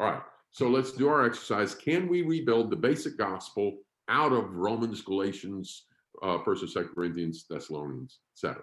[0.00, 0.22] All right.
[0.50, 1.74] So let's do our exercise.
[1.74, 5.84] Can we rebuild the basic gospel out of Romans, Galatians,
[6.22, 8.62] uh, First and Second Corinthians, Thessalonians, etc.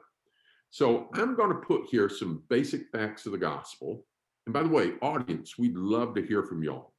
[0.72, 4.06] So I'm going to put here some basic facts of the gospel.
[4.46, 6.94] And by the way, audience, we'd love to hear from y'all.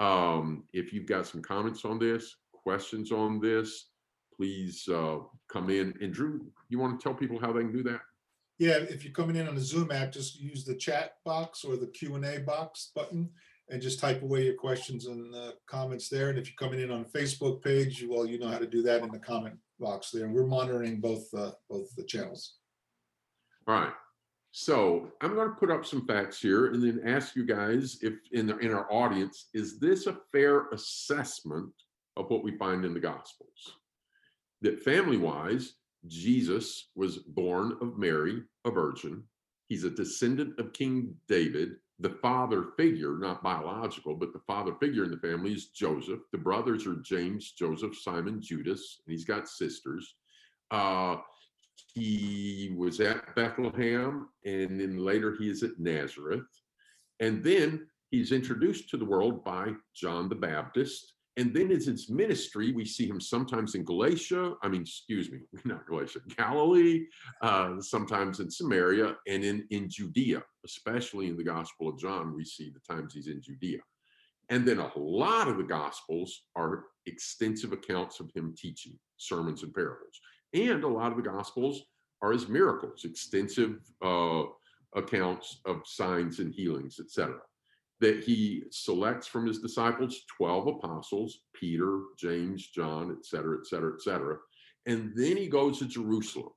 [0.00, 3.90] Um, if you've got some comments on this, questions on this,
[4.34, 5.94] please uh, come in.
[6.00, 8.00] And Drew, you want to tell people how they can do that?
[8.58, 8.76] yeah.
[8.76, 11.86] If you're coming in on the Zoom app, just use the chat box or the
[11.86, 13.30] Q and A box button
[13.70, 16.28] and just type away your questions and uh, comments there.
[16.28, 18.82] And if you're coming in on the Facebook page, well, you know how to do
[18.82, 20.26] that in the comment box there.
[20.26, 22.54] And we're monitoring both, uh, both the channels.
[23.66, 23.92] All right.
[24.52, 28.14] So I'm going to put up some facts here and then ask you guys if
[28.32, 31.72] in the, in our audience, is this a fair assessment
[32.16, 33.76] of what we find in the Gospels?
[34.62, 35.74] That family wise,
[36.08, 39.22] Jesus was born of Mary, a virgin.
[39.68, 41.76] He's a descendant of King David.
[42.00, 46.20] The father figure, not biological, but the father figure in the family is Joseph.
[46.32, 50.14] The brothers are James, Joseph, Simon, Judas, and he's got sisters.
[50.70, 51.16] Uh,
[51.92, 56.46] he was at Bethlehem and then later he is at Nazareth.
[57.20, 61.14] And then he's introduced to the world by John the Baptist.
[61.40, 65.38] And then in his ministry, we see him sometimes in Galatia, I mean, excuse me,
[65.64, 67.06] not Galatia, Galilee,
[67.42, 72.44] uh, sometimes in Samaria, and in, in Judea, especially in the Gospel of John, we
[72.44, 73.80] see the times he's in Judea.
[74.50, 79.74] And then a lot of the Gospels are extensive accounts of him teaching sermons and
[79.74, 80.20] parables
[80.54, 81.82] and a lot of the gospels
[82.22, 84.42] are his miracles extensive uh,
[84.94, 87.38] accounts of signs and healings etc
[88.00, 94.36] that he selects from his disciples 12 apostles peter james john etc etc etc
[94.86, 96.50] and then he goes to jerusalem.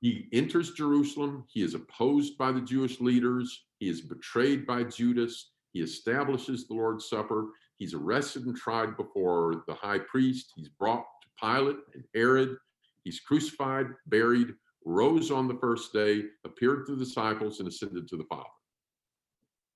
[0.00, 1.44] He enters jerusalem.
[1.48, 3.66] He is opposed by the jewish leaders.
[3.78, 5.52] He is betrayed by judas.
[5.72, 7.48] He establishes the lord's supper.
[7.78, 10.52] He's arrested and tried before the high priest.
[10.56, 12.56] He's brought to pilate and herod.
[13.04, 14.54] He's crucified, buried,
[14.84, 18.44] rose on the first day, appeared to the disciples, and ascended to the Father.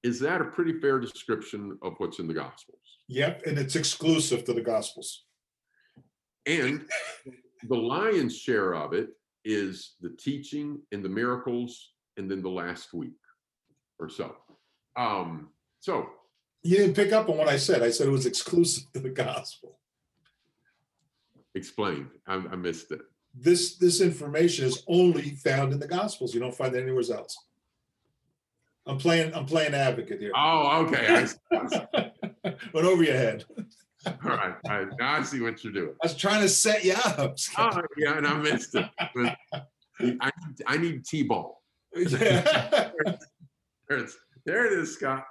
[0.03, 2.99] Is that a pretty fair description of what's in the Gospels?
[3.09, 5.25] Yep, and it's exclusive to the Gospels.
[6.47, 6.87] And
[7.69, 9.09] the lion's share of it
[9.45, 13.17] is the teaching and the miracles, and then the last week
[13.99, 14.35] or so.
[14.97, 15.49] Um,
[15.81, 16.07] so
[16.63, 17.83] You didn't pick up on what I said.
[17.83, 19.79] I said it was exclusive to the gospel.
[21.55, 22.09] explain.
[22.27, 23.01] I, I missed it.
[23.35, 26.33] This, this information is only found in the gospels.
[26.35, 27.37] You don't find it anywhere else.
[28.87, 30.33] I'm playing, I'm playing advocate here.
[30.37, 31.27] Oh, okay.
[31.51, 33.45] Went over your head.
[34.07, 34.55] all right.
[34.65, 34.89] All right.
[34.99, 35.95] Now I see what you're doing.
[36.03, 37.37] I was trying to set you up.
[37.59, 38.87] Oh, yeah, and I missed it.
[39.15, 39.37] But
[40.21, 40.31] I,
[40.67, 41.63] I need T-ball.
[43.89, 45.25] There, it's, there it is, Scott.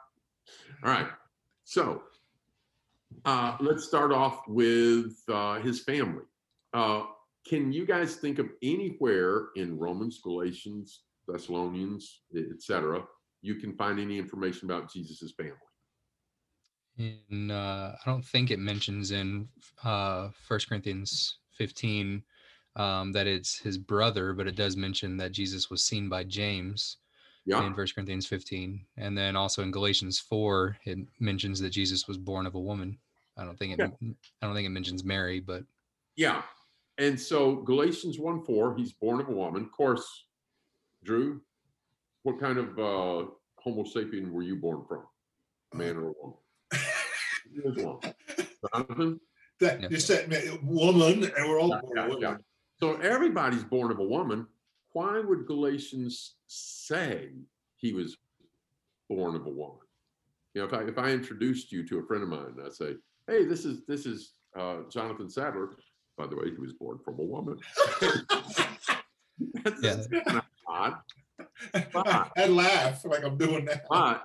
[0.82, 1.10] All right.
[1.65, 2.04] So
[3.26, 6.24] uh, let's start off with uh, his family.
[6.74, 7.04] Uh,
[7.46, 13.04] can you guys think of anywhere in Romans, Galatians, Thessalonians, etc.,
[13.46, 15.54] you can find any information about Jesus's family?
[16.98, 19.48] In uh, I don't think it mentions in
[19.84, 22.24] uh, First Corinthians 15
[22.78, 26.98] um, that it's his brother, but it does mention that Jesus was seen by James
[27.46, 27.66] Yeah.
[27.66, 32.18] in First Corinthians 15, and then also in Galatians 4 it mentions that Jesus was
[32.18, 32.98] born of a woman.
[33.38, 33.80] I don't think it.
[33.80, 34.10] Yeah.
[34.42, 35.64] I don't think it mentions Mary, but
[36.16, 36.42] Yeah.
[36.98, 39.64] And so Galatians 1 4, he's born of a woman.
[39.64, 40.08] Of course,
[41.04, 41.42] Drew,
[42.26, 45.04] what kind of uh, Homo sapien were you born from?
[45.74, 46.38] A man or a woman?
[47.54, 48.00] You was one.
[48.74, 49.20] Jonathan?
[49.62, 49.88] That, Yeah.
[49.92, 50.28] you said
[50.64, 52.22] woman, and we're all Yeah, born yeah, women.
[52.22, 52.38] yeah.
[52.80, 54.48] So everybody's born of a woman.
[54.94, 57.30] Why would Galatians say
[57.78, 58.18] he was
[59.08, 59.78] born of a woman?
[60.56, 62.96] You know, if I if I introduced you to a friend of mine, I'd say,
[63.28, 65.78] "Hey, this is this is uh, Jonathan Sadler."
[66.18, 67.58] By the way, he was born from a woman.
[69.64, 69.96] That's, Yeah.
[69.96, 70.08] that's
[70.68, 70.94] kind
[71.74, 72.32] of odd.
[72.38, 73.86] I laugh like I'm doing that.
[73.89, 74.24] But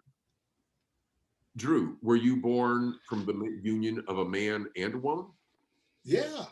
[1.57, 5.27] Drew, were you born from the union of a man and a woman?
[6.05, 6.45] Yeah.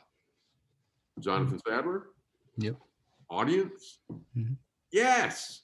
[1.21, 2.09] Jonathan Sadler?
[2.59, 2.77] Yep.
[3.31, 4.01] Audience?
[4.37, 4.57] Mhm.
[4.93, 5.63] Yes.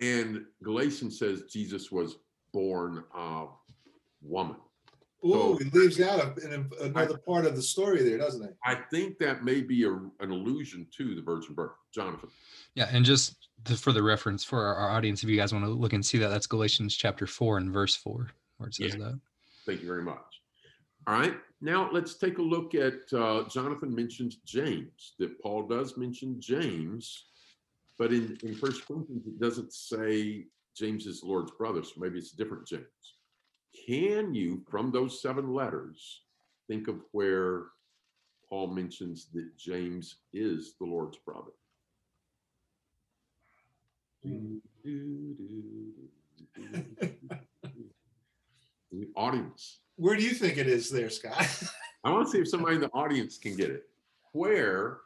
[0.00, 2.16] And Galatians says Jesus was
[2.52, 3.50] born of
[4.20, 4.56] woman.
[5.24, 8.48] Ooh, So- he leaves out a- an- another part of the story there, doesn't he?
[8.64, 11.72] I think that may be a, an allusion to the virgin birth.
[11.94, 12.30] Jonathan.
[12.74, 15.64] yeah, and just the, for the reference for our, our audience, if you guys want
[15.64, 18.94] to look and see that, that's Galatians chapter 4 and verse 4, where it says
[18.94, 19.04] Yeah.
[19.04, 19.20] that.
[19.66, 20.24] Thank you very much.
[21.06, 21.34] All right.
[21.60, 27.26] Now let's take a look at uh, Jonathan mentions James, that Paul does mention James,
[27.98, 32.18] but in, in First Corinthians, it doesn't say James is the Lord's brother, so maybe
[32.18, 32.82] it's a different James.
[33.86, 36.22] Can you, from those seven letters,
[36.68, 37.64] think of where
[38.48, 41.52] Paul mentions that James is the Lord's brother?
[48.92, 49.78] The audience.
[49.96, 51.48] Where do you think it is there, Scott?
[52.04, 53.88] I want to see if somebody in the audience can get it.
[54.32, 54.98] Where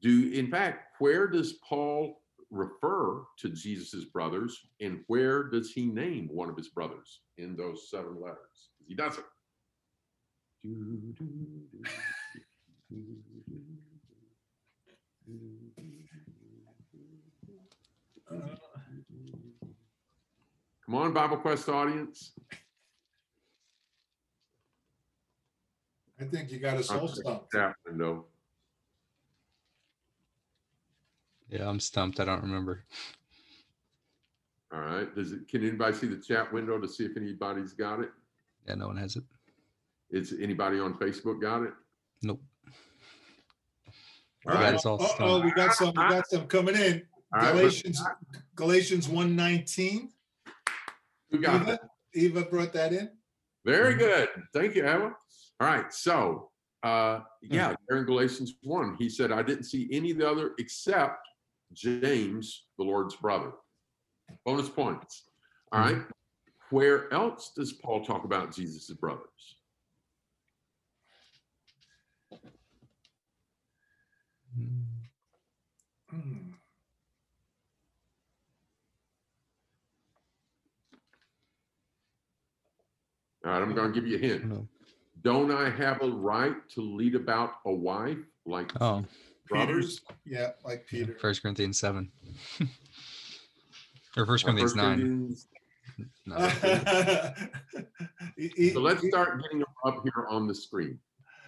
[0.00, 6.28] do, in fact, where does Paul refer to Jesus's brothers, and where does he name
[6.32, 8.70] one of his brothers in those seven letters?
[8.86, 9.26] He doesn't.
[20.84, 22.32] Come on, Bible Quest audience.
[26.20, 27.50] I think you got us all stumped.
[27.52, 28.26] That window.
[31.48, 32.20] Yeah, I'm stumped.
[32.20, 32.84] I don't remember.
[34.72, 35.14] All right.
[35.14, 35.48] Does it?
[35.48, 38.10] Can anybody see the chat window to see if anybody's got it?
[38.66, 39.24] Yeah, no one has it.
[40.10, 41.72] Is anybody on Facebook got it?
[42.22, 42.42] Nope.
[44.48, 44.72] All right.
[44.72, 47.02] You all oh, we got some, we got some coming in.
[47.34, 48.02] All right, Galatians,
[48.54, 50.10] Galatians one nineteen.
[51.30, 51.80] Who got it?
[52.14, 53.10] Eva, Eva brought that in.
[53.64, 54.28] Very good.
[54.52, 55.12] Thank you, Eva.
[55.60, 55.92] All right.
[55.92, 56.50] So,
[56.84, 57.74] uh, yeah, Hmm.
[57.88, 61.26] there in Galatians 1, he said, I didn't see any of the other except
[61.72, 63.52] James, the Lord's brother.
[64.44, 65.24] Bonus points.
[65.72, 66.10] All Mm-hmm.
[66.70, 69.56] Where else does Paul talk about Jesus' brothers?
[83.46, 83.62] All right.
[83.62, 84.44] I'm going to give you a hint.
[84.46, 84.66] No.
[85.22, 89.04] Don't I have a right to lead about a wife like Oh,
[89.48, 90.00] brothers?
[90.24, 91.16] Yeah, like Peter.
[91.20, 92.10] First Corinthians 7.
[94.16, 94.98] or First Corinthians First 9.
[94.98, 95.46] Corinthians?
[96.26, 96.36] No.
[98.36, 100.98] He- he- So let's start getting up here on the screen.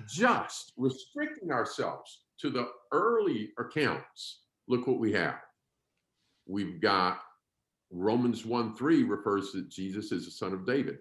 [0.08, 4.40] Just restricting ourselves to the early accounts.
[4.68, 5.40] Look what we have.
[6.46, 7.20] We've got
[7.90, 10.98] Romans 1 3 refers to Jesus as the son of David.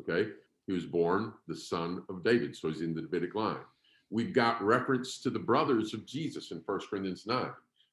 [0.00, 0.30] Okay.
[0.66, 2.56] He was born the son of David.
[2.56, 3.56] So he's in the Davidic line.
[4.12, 7.50] We've got reference to the brothers of Jesus in First Corinthians 9.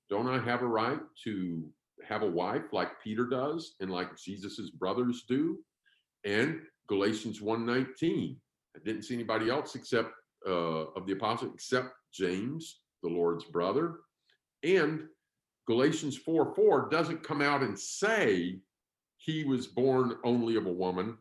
[0.09, 1.63] Don't I have a right to
[2.07, 5.59] have a wife like Peter does and like Jesus's brothers do?
[6.25, 8.35] And Galatians 1:19.
[8.75, 10.11] I didn't see anybody else except
[10.45, 13.99] uh, of the apostle except James, the Lord's brother.
[14.63, 15.07] And
[15.67, 18.59] Galatians 4 4 doesn't come out and say
[19.17, 21.17] he was born only of a woman,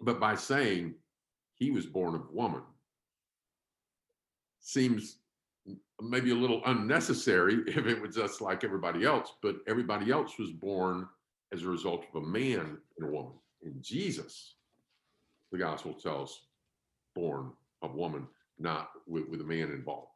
[0.00, 0.94] but by saying
[1.54, 2.62] he was born of woman.
[4.66, 5.18] Seems
[6.02, 10.50] maybe a little unnecessary if it was just like everybody else, but everybody else was
[10.50, 11.06] born
[11.52, 13.34] as a result of a man and a woman.
[13.62, 14.56] In Jesus,
[15.52, 16.46] the gospel tells
[17.14, 18.26] born of woman,
[18.58, 20.10] not with, with a man involved.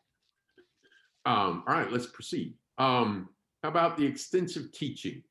[1.27, 2.55] Um, all right, let's proceed.
[2.79, 3.29] Um,
[3.63, 5.23] how about the extensive teaching?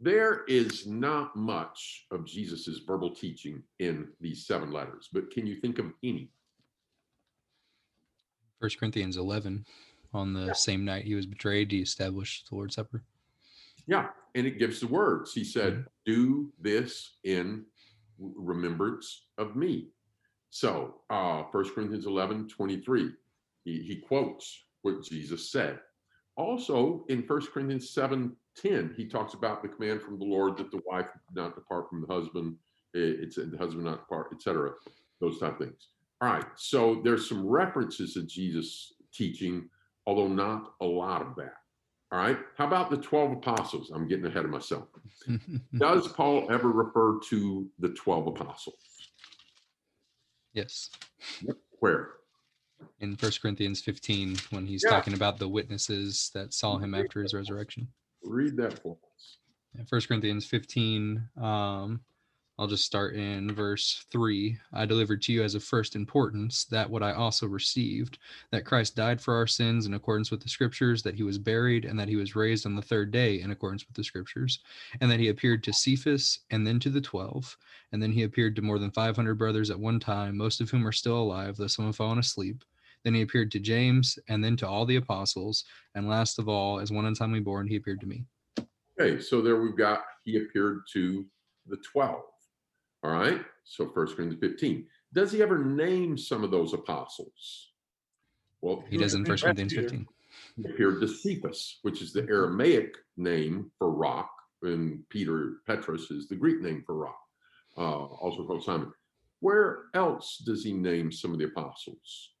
[0.00, 5.56] There is not much of Jesus's verbal teaching in these seven letters, but can you
[5.62, 6.30] think of any?
[8.60, 9.66] First Corinthians 11,
[10.14, 13.02] on the same night he was betrayed, he established the Lord's Supper.
[13.86, 15.32] Yeah, and it gives the words.
[15.32, 17.66] He said, "Do this in
[18.18, 19.90] remembrance of me."
[20.50, 23.10] So, uh, 1 Corinthians 11, 23,
[23.64, 25.80] he, he quotes what Jesus said.
[26.36, 30.70] Also, in 1 Corinthians 7, 10, he talks about the command from the Lord that
[30.70, 32.56] the wife not depart from the husband,
[32.94, 34.72] it's the husband not depart, etc.
[35.20, 35.88] Those type of things.
[36.20, 39.68] All right, so there's some references to Jesus teaching,
[40.06, 41.54] although not a lot of that.
[42.12, 43.90] All right, how about the 12 apostles?
[43.94, 44.88] I'm getting ahead of myself.
[45.78, 48.76] Does Paul ever refer to the 12 apostles?
[50.54, 50.88] yes.
[51.80, 52.12] Where?
[53.00, 54.90] In First Corinthians 15, when he's Yeah.
[54.96, 57.88] talking about the witnesses that saw him after his resurrection.
[58.22, 59.38] Read that for us.
[59.86, 61.28] First Corinthians 15.
[61.36, 62.00] Um,
[62.58, 64.56] I'll just start in verse 3.
[64.72, 68.18] I delivered to you as of first importance that what I also received,
[68.50, 71.84] that Christ died for our sins in accordance with the scriptures, that he was buried,
[71.84, 74.60] and that he was raised on the third day in accordance with the scriptures,
[75.02, 77.58] and that he appeared to Cephas and then to the twelve,
[77.92, 80.86] and then he appeared to more than 500 brothers at one time, most of whom
[80.86, 82.64] are still alive, though some have fallen asleep.
[83.04, 85.64] Then he appeared to James, and then to all the apostles,
[85.94, 88.24] and last of all, as one untimely born, he appeared to me.
[88.98, 91.26] Okay, so there we've got he appeared to
[91.66, 92.22] the 12.
[93.02, 94.86] All right, so First Corinthians 15.
[95.12, 97.70] Does he ever name some of those apostles?
[98.60, 100.06] Well, He does in First Corinthians 15.
[100.56, 104.30] he appeared to Cephas, which is the Aramaic name for rock,
[104.62, 107.20] and Peter Petrus is the Greek name for rock,
[107.76, 108.92] uh, also called Simon.
[109.40, 112.32] Where else does he name some of the apostles?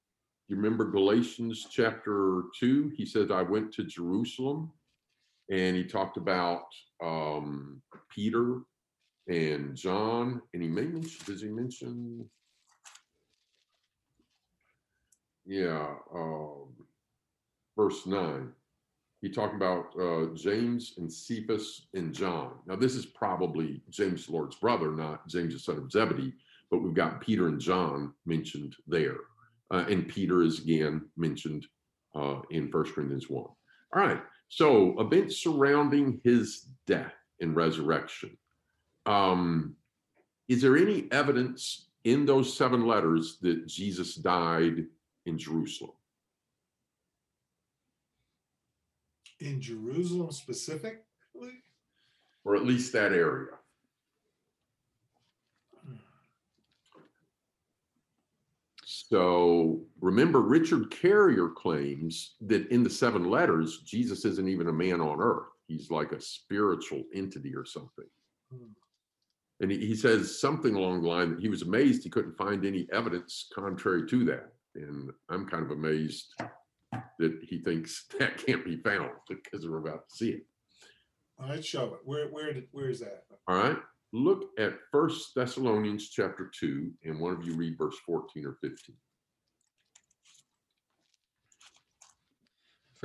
[0.48, 2.92] You remember Galatians chapter 2?
[2.96, 4.72] He said, I went to Jerusalem
[5.50, 6.66] and he talked about
[7.02, 8.60] um, Peter
[9.28, 12.28] and John, and he may mention, does he mention?
[15.44, 16.74] Yeah, um,
[17.76, 18.52] verse nine.
[19.22, 22.52] He talked about uh, James and Cephas and John.
[22.66, 26.34] Now, this is probably James, Lord's brother, not James, the son of Zebedee,
[26.70, 29.16] but we've got Peter and John mentioned there.
[29.72, 31.66] Uh, and Peter is again mentioned
[32.14, 33.42] uh, in First Corinthians 1.
[33.42, 33.56] All
[33.94, 34.22] right.
[34.48, 38.36] So, events surrounding his death and resurrection.
[39.06, 39.76] Um,
[40.48, 44.84] is there any evidence in those seven letters that Jesus died
[45.26, 45.92] in Jerusalem?
[49.40, 51.02] In Jerusalem specifically?
[52.44, 53.56] Or at least that area?
[58.84, 65.00] So remember, Richard Carrier claims that in the seven letters, Jesus isn't even a man
[65.00, 65.46] on earth.
[65.68, 68.06] He's like a spiritual entity or something.
[68.52, 68.72] Hmm.
[69.60, 72.64] And he, he says something along the line that he was amazed he couldn't find
[72.64, 74.52] any evidence contrary to that.
[74.74, 76.34] And I'm kind of amazed
[77.18, 80.46] that he thinks that can't be found because we're about to see it.
[81.38, 82.00] All right, show it.
[82.04, 83.24] Where, where, did- where is that?
[83.48, 83.76] All right.
[84.12, 88.96] Look at First Thessalonians chapter 2, and one of you read verse 14 or 15.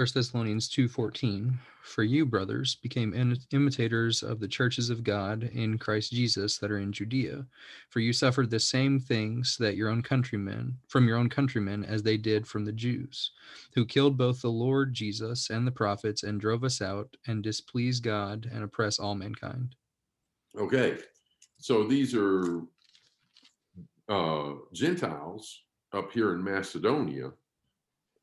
[0.01, 3.13] First Thessalonians 2:14 For you brothers became
[3.51, 7.45] imitators of the churches of God in Christ Jesus that are in Judea
[7.87, 12.01] for you suffered the same things that your own countrymen from your own countrymen as
[12.01, 13.29] they did from the Jews
[13.75, 17.99] who killed both the Lord Jesus and the prophets and drove us out and displease
[17.99, 19.75] God and oppress all mankind.
[20.57, 20.97] Okay.
[21.59, 22.63] So these are
[24.09, 25.61] uh, Gentiles
[25.93, 27.33] up here in Macedonia,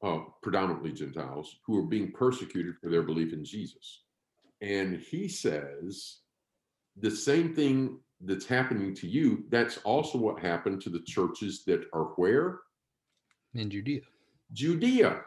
[0.02, 4.02] uh, predominantly Gentiles, who are being persecuted for their belief in Jesus.
[4.60, 6.18] And he says
[6.96, 11.84] the same thing that's happening to you, that's also what happened to the churches that
[11.92, 12.60] are where?
[13.54, 14.00] In Judea.
[14.52, 15.20] Judea.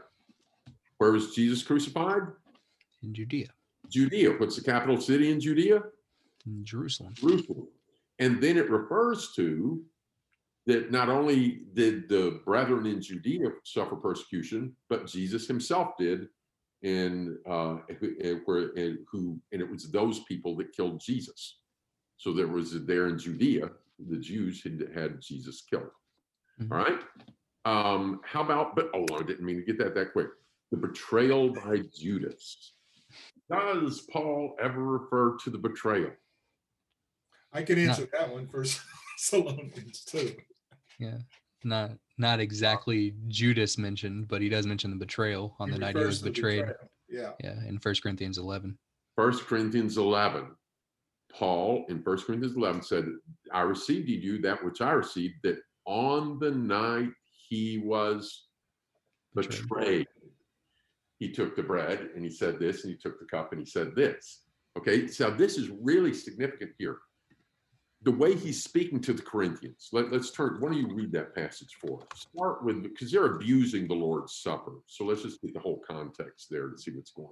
[0.98, 2.24] Where was Jesus crucified?
[3.02, 3.48] In Judea,
[3.90, 4.32] Judea.
[4.32, 5.82] What's the capital city in Judea?
[6.46, 7.14] in Jerusalem.
[7.14, 7.68] Jerusalem.
[8.20, 9.82] And then it refers to
[10.68, 16.28] that not only did the brethren in Judea suffer persecution, but Jesus himself did,
[16.84, 21.60] and uh, who- where and who and it was those people that killed Jesus.
[22.18, 25.90] So there was there in Judea, the Jews had had Jesus killed.
[26.60, 26.72] Mhm.
[26.72, 27.02] All right.
[27.66, 28.76] Um, how about?
[28.76, 30.30] But oh, I didn't mean to get that that quick.
[30.72, 32.74] The betrayal by Judas.
[33.52, 36.12] Does Paul ever refer to the betrayal?
[37.52, 38.80] I can answer that one first.
[39.32, 40.36] Thessalonians too.
[41.00, 41.18] Yeah,
[41.64, 45.98] not not exactly Judas mentioned, but he does mention the betrayal on He the night
[45.98, 46.62] he was betrayed.
[46.66, 46.90] betrayal.
[47.10, 48.78] Yeah, Yeah, in First Corinthians 11.
[49.16, 50.48] First Corinthians 11.
[51.34, 53.06] Paul in First Corinthians 11 said,
[53.54, 57.10] I received in you that which I received, that on the night
[57.50, 58.48] he was
[59.36, 59.62] Betrayed.
[59.62, 60.08] betrayed,
[61.20, 63.66] he took the bread and he said this, and he took the cup and he
[63.66, 64.44] said this.
[64.78, 67.00] Okay, so this is really significant here.
[68.04, 69.90] The way he's speaking to the Corinthians.
[69.92, 72.22] Let, us turn, why don't you read that passage for us?
[72.36, 74.74] Start with, because they're abusing the Lord's Supper.
[74.88, 77.30] So let's just get the whole context there to see what's going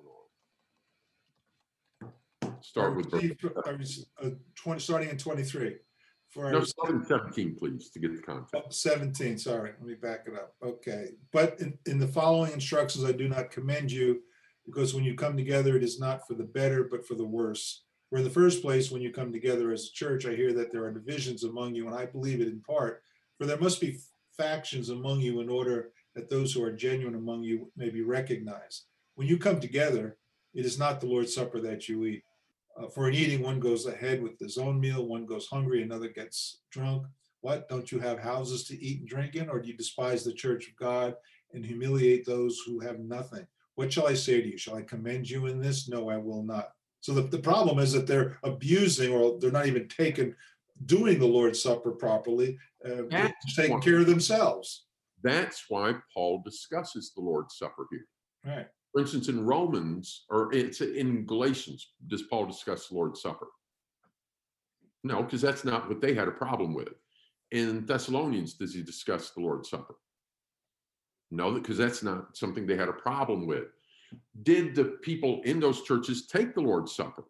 [2.04, 2.54] on.
[2.62, 3.12] Start with.
[3.14, 5.78] I received- I was, uh, twenty, starting in twenty-three.
[6.30, 8.54] For No, received- start in 17, please, to get the context.
[8.56, 10.54] Oh, 17, sorry, let me back it up.
[10.62, 14.22] Okay, but in, in the following instructions, I do not commend you
[14.68, 17.86] because when you come together, it is not for the better, but for the worse.
[18.10, 20.72] For in the first place, when you come together as a church, I hear that
[20.72, 23.04] there are divisions among you, and I believe it in part.
[23.38, 24.00] For there must be
[24.36, 28.86] factions among you in order that those who are genuine among you may be recognized.
[29.16, 30.18] When you come together,
[30.54, 32.24] it is not the Lord's Supper that you eat.
[32.78, 36.08] Uh, for in eating, one goes ahead with his own meal, one goes hungry, another
[36.08, 37.06] gets drunk.
[37.42, 37.70] What?
[37.70, 40.68] Don't you have houses to eat and drink in, or do you despise the church
[40.68, 41.16] of God
[41.54, 43.46] and humiliate those who have nothing?
[43.76, 44.58] What shall I say to you?
[44.58, 45.88] Shall I commend you in this?
[45.88, 46.72] No, I will not.
[47.02, 50.36] So the, the problem is that they're abusing or they're not even taking,
[50.86, 53.04] doing the Lord's Supper properly, uh,
[53.56, 54.86] taking why- care of themselves.
[55.22, 58.08] That's why Paul discusses the Lord's Supper here.
[58.46, 58.68] Right.
[58.94, 63.48] For instance, in Romans, or it's in Galatians, does Paul discuss the Lord's Supper?
[65.04, 66.90] No, because that's not what they had a problem with.
[67.52, 69.96] In Thessalonians, does he discuss the Lord's Supper?
[71.32, 73.68] No, because that's not something they had a problem with.
[74.44, 77.26] Did the people in those churches take the Lord's Supper?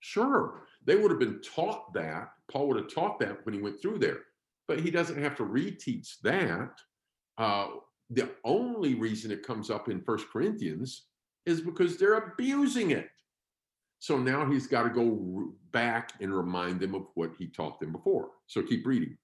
[0.00, 0.64] Sure.
[0.84, 2.30] They would have been taught that.
[2.50, 4.20] Paul would have taught that when he went through there,
[4.68, 6.72] but he doesn't have to reteach that.
[7.38, 7.68] Uh,
[8.10, 11.06] the only reason it comes up in First Corinthians
[11.46, 13.08] is because they're abusing it.
[14.00, 17.92] So now he's got to go back and remind them of what he taught them
[17.92, 18.30] before.
[18.48, 19.16] So keep reading.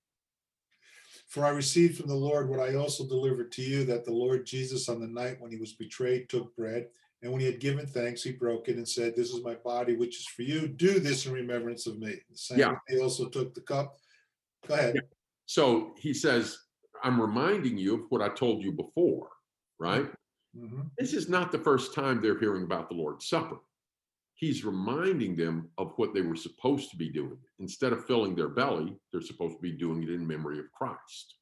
[1.28, 4.46] For I received from the Lord what I also delivered to you that the Lord
[4.46, 6.88] Jesus, on the night when he was betrayed, took bread.
[7.20, 9.94] And when he had given thanks, he broke it and said, This is my body,
[9.94, 10.68] which is for you.
[10.68, 12.14] Do this in remembrance of me.
[12.30, 12.76] The same Yeah.
[12.88, 13.96] He also took the cup.
[14.66, 14.96] Go ahead.
[15.46, 16.58] So he says,
[17.02, 19.28] I'm reminding you of what I told you before,
[19.78, 20.10] right?
[20.56, 20.90] Mhm.
[20.96, 23.58] This is not the first time they're hearing about the Lord's Supper.
[24.39, 27.36] He's reminding them of what they were supposed to be doing.
[27.59, 31.34] Instead of filling their belly, they're supposed to be doing it in memory of Christ.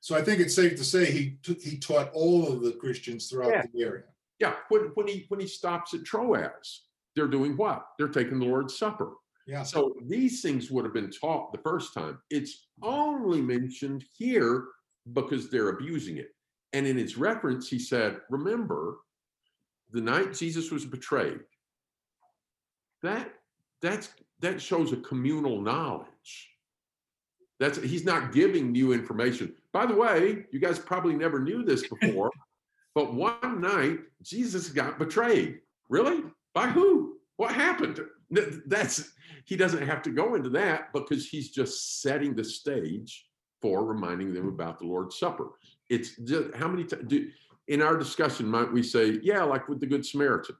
[0.00, 3.28] So I think it's safe to say he took, he taught all of the Christians
[3.30, 3.62] throughout Yeah.
[3.72, 4.02] the area.
[4.40, 6.82] Yeah, when, when he when he stops at Troas,
[7.16, 7.86] they're doing what?
[7.98, 9.14] They're taking the Lord's Supper.
[9.46, 9.62] Yeah.
[9.62, 12.18] So these things would have been taught the first time.
[12.28, 14.66] It's only mentioned here
[15.14, 16.28] because they're abusing it.
[16.74, 18.98] And in his reference, he said, Remember,
[19.92, 21.40] the night Jesus was betrayed.
[23.04, 23.34] That
[23.82, 24.08] that's
[24.40, 26.50] that shows a communal knowledge.
[27.60, 29.54] That's he's not giving new information.
[29.72, 32.30] By the way, you guys probably never knew this before,
[32.94, 35.60] but one night Jesus got betrayed.
[35.90, 36.22] Really?
[36.54, 37.18] By who?
[37.36, 38.00] What happened?
[38.30, 39.12] That's
[39.44, 43.26] he doesn't have to go into that because he's just setting the stage
[43.60, 44.54] for reminding them mm-hmm.
[44.54, 45.50] about the Lord's Supper.
[45.90, 47.28] It's just how many times do
[47.68, 50.56] in our discussion might we say, yeah, like with the Good Samaritan.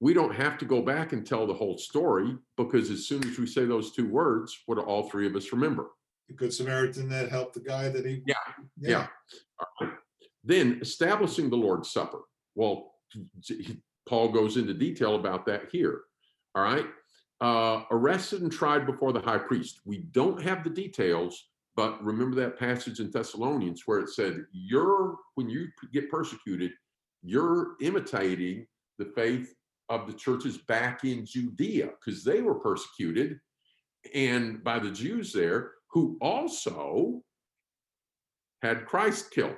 [0.00, 3.38] We don't have to go back and tell the whole story because as soon as
[3.38, 5.90] we say those two words, what do all three of us remember?
[6.28, 8.22] The Good Samaritan that helped the guy that he.
[8.26, 8.34] Yeah,
[8.78, 9.06] Yeah.
[9.80, 9.92] Right.
[10.42, 12.20] Then establishing the Lord's Supper.
[12.54, 12.94] Well,
[14.08, 16.00] Paul goes into detail about that here.
[16.54, 16.86] All right.
[17.42, 19.80] Uh, arrested and tried before the high priest.
[19.84, 25.16] We don't have the details, but remember that passage in Thessalonians where it said, You're,
[25.34, 26.72] when you get persecuted,
[27.22, 28.66] you're imitating
[28.98, 29.54] the faith
[29.90, 33.40] of the churches back in Judea because they were persecuted
[34.14, 37.22] and by the Jews there who also
[38.62, 39.56] had Christ killed.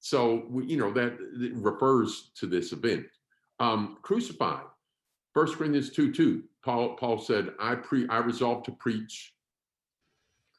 [0.00, 1.16] So you know that
[1.54, 3.06] refers to this event.
[3.60, 4.64] Um, crucified.
[5.32, 6.42] First Corinthians 2 2.
[6.64, 9.32] Paul Paul said, I pre I resolved to preach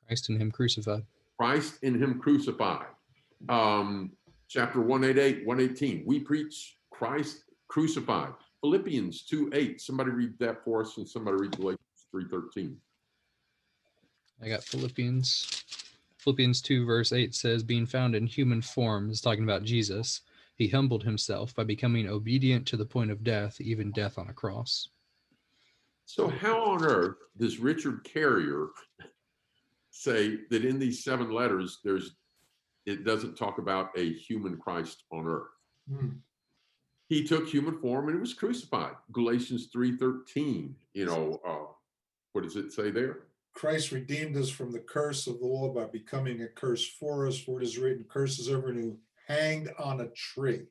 [0.08, 1.04] Christ and Him crucified.
[1.38, 2.88] Christ in him crucified.
[3.50, 4.12] Um,
[4.48, 6.04] chapter 188, 118.
[6.06, 8.34] We preach Christ crucified.
[8.66, 9.80] Philippians 2 8.
[9.80, 12.76] Somebody read that for us and somebody read Galatians 3 13.
[14.42, 15.64] I got Philippians.
[16.18, 20.22] Philippians 2, verse 8 says, Being found in human form, is talking about Jesus.
[20.56, 24.34] He humbled himself by becoming obedient to the point of death, even death on a
[24.34, 24.90] cross.
[26.08, 28.70] So, how on earth does Richard Carrier
[29.92, 32.16] say that in these seven letters, there's
[32.88, 35.52] it doesn't talk about a human Christ on earth?
[35.88, 36.08] Hmm.
[37.08, 38.96] He took human form and he was crucified.
[39.12, 40.76] Galatians 3:13.
[40.94, 41.74] You know, uh,
[42.34, 43.28] what does it say there?
[43.54, 47.40] Christ redeemed us from the curse of the law by becoming a curse for us,
[47.40, 48.98] for it is written, curses everyone who
[49.28, 50.64] hanged on a tree.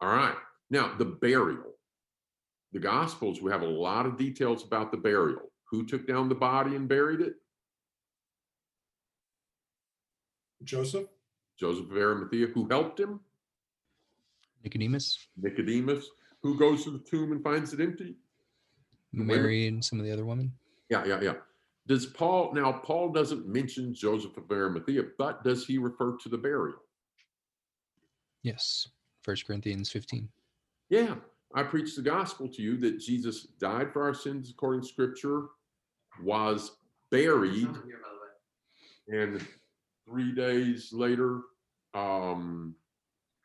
[0.00, 0.36] All right.
[0.70, 1.74] Now, the burial.
[2.72, 5.52] The Gospels, we have a lot of details about the burial.
[5.70, 7.34] Who took down the body and buried it?
[10.62, 11.08] Joseph?
[11.58, 12.46] Joseph of Arimathea.
[12.48, 13.20] Who helped him?
[14.62, 16.06] Nicodemus, Nicodemus.
[16.42, 18.16] Who goes to the tomb and finds it empty?
[19.12, 19.24] The?
[19.24, 20.52] Mary, and some of the other women.
[20.88, 21.34] Yeah, yeah, yeah.
[21.86, 26.38] Does Paul, now, Paul doesn't mention Joseph of Arimathea, but does he refer to the
[26.38, 26.78] burial?
[28.42, 28.88] Yes.
[29.22, 30.28] First Corinthians 15.
[30.88, 31.16] Yeah,
[31.54, 35.46] I preach the gospel to you that Jesus died for our sins according to scripture,
[36.22, 36.72] was
[37.10, 37.68] buried,
[39.08, 39.44] and
[40.08, 41.40] three days later,
[41.94, 42.89] um, let's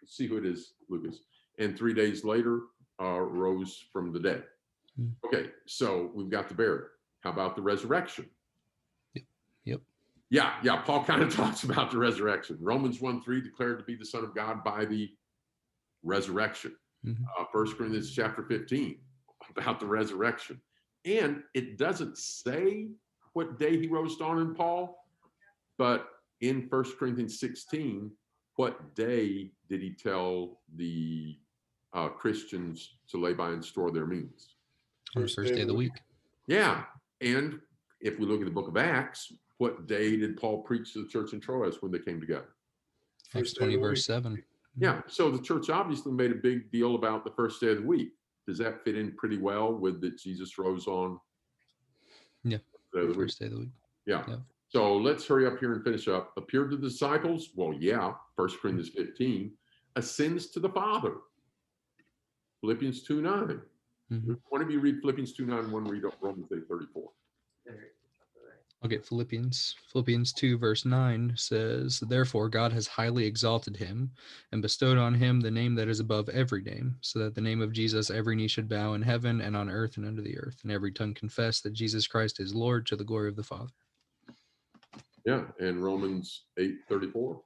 [0.08, 1.20] see who it is, Lucas,
[1.60, 2.62] and three days later,
[3.02, 4.44] uh, rose from the dead.
[4.96, 5.10] Hmm.
[5.26, 6.86] Okay, so we've got the burial.
[7.22, 8.26] How about the resurrection?
[9.16, 9.26] Yep,
[9.66, 9.82] yep.
[10.30, 10.78] Yeah, yeah.
[10.82, 12.58] Paul kind of talks about the resurrection.
[12.62, 15.12] Romans 1 3 declared to be the Son of God by the
[16.04, 16.76] resurrection.
[17.06, 17.24] Mhm.
[17.40, 19.00] Uh, 1 Corinthians chapter 15
[19.50, 20.62] about the resurrection.
[21.06, 22.88] And it doesn't say
[23.34, 24.98] what day he rose on in Paul,
[25.78, 26.08] but
[26.42, 28.12] in 1 Corinthians 16,
[28.56, 31.38] what day did he tell the
[31.94, 34.56] uh, Christians to lay by and store their means?
[35.16, 35.92] On the first day of the week.
[36.48, 36.84] Yeah.
[37.22, 37.60] And
[38.02, 41.10] if we look at the book of Acts, what day did Paul preach to the
[41.10, 42.50] church in Troas when they came together?
[43.34, 44.44] Acts First 20, verse 7.
[44.78, 45.02] Yeah.
[45.08, 48.12] So the church obviously made a big deal about the first day of the week.
[48.48, 51.20] Does that fit in pretty well with that Jesus rose on?
[52.44, 52.58] Yeah,
[52.94, 53.18] the other week?
[53.18, 53.70] First day of the week.
[54.06, 54.24] Yeah.
[54.28, 54.36] yeah.
[54.76, 56.34] So let's hurry up here and finish up.
[56.36, 57.52] Appeared to the disciples?
[57.56, 58.12] Well, yeah.
[58.36, 59.54] First Corinthians 15.
[59.96, 61.14] Ascends to the Father.
[62.60, 63.62] Philippians 2 9.
[64.12, 64.38] Mhm.
[64.50, 67.10] One of you read Philippians 2 9, one read Romans 8 34.
[68.84, 69.76] Okay, Philippians.
[69.94, 74.12] Philippians 2, verse 9 says, Therefore God has highly exalted him
[74.52, 77.62] and bestowed on him the name that is above every name, so that the name
[77.62, 80.60] of Jesus every knee should bow in heaven and on earth and under the earth,
[80.64, 83.72] and every tongue confess that Jesus Christ is Lord to the glory of the Father.
[85.26, 85.46] Yeah.
[85.60, 87.42] And Romans 8 34.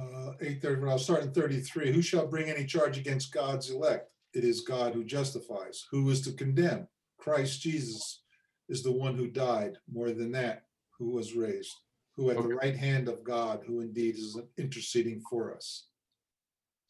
[0.00, 1.92] Uh, eight thirty, I'll start in thirty-three.
[1.92, 4.12] Who shall bring any charge against God's elect?
[4.32, 5.84] It is God who justifies.
[5.92, 6.88] Who is to condemn?
[7.16, 8.22] Christ Jesus
[8.68, 9.76] is the one who died.
[9.92, 10.64] More than that,
[10.98, 11.72] who was raised,
[12.16, 12.54] who at the Okay.
[12.54, 15.86] right hand of God, who indeed is interceding for us.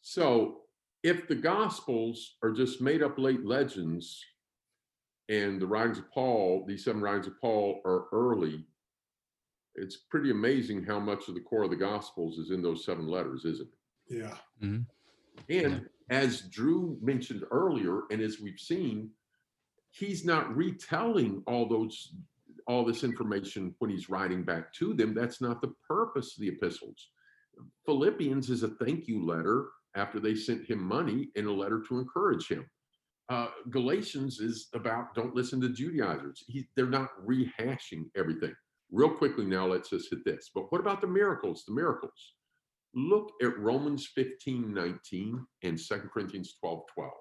[0.01, 0.61] So
[1.03, 4.19] if the Gospels are just made up late legends
[5.29, 8.65] and the writings of Paul, these seven writings of Paul are early,
[9.75, 13.07] it's pretty amazing how much of the core of the Gospels is in those seven
[13.07, 14.17] letters, isn't it?
[14.17, 14.35] Yeah.
[15.49, 19.09] And as Drew mentioned earlier, and as we've seen,
[19.91, 22.13] he's not retelling all those
[22.67, 25.13] all this information when he's writing back to them.
[25.13, 27.09] That's not the purpose of the epistles.
[27.85, 31.99] Philippians is a thank you letter after they sent him money and a letter to
[31.99, 32.65] encourage him.
[33.29, 36.43] Uh, Galatians is about don't listen to Judaizers.
[36.47, 38.53] He, they're not rehashing everything.
[38.91, 40.51] Real quickly now, let's just hit this.
[40.53, 41.63] But what about the miracles?
[41.67, 42.33] The miracles.
[42.93, 47.11] Look at Romans 15, 19 and 2 Corinthians 12, 12.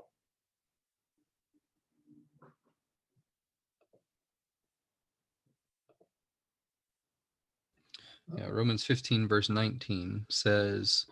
[8.38, 11.06] Yeah, Romans 15, verse 19 says,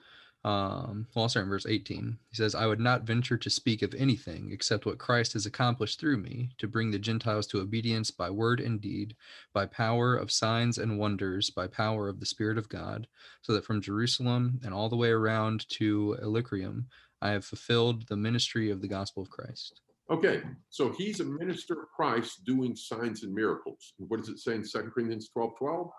[0.45, 2.19] um, well, I'll start in verse 18.
[2.31, 6.01] He says, I would not venture to speak of anything except what Christ has accomplished
[6.01, 9.15] through me to bring the Gentiles to obedience by word and deed,
[9.53, 13.07] by power of signs and wonders, by power of the Spirit of God,
[13.43, 16.89] so that from Jerusalem and all the way around to Illyricum,
[17.21, 19.81] I have fulfilled the ministry of the gospel of Christ.
[20.11, 23.95] Okay, so he's a minister of Christ doing signs and miracles.
[23.97, 25.91] What does it say in 2 Corinthians 12, 12?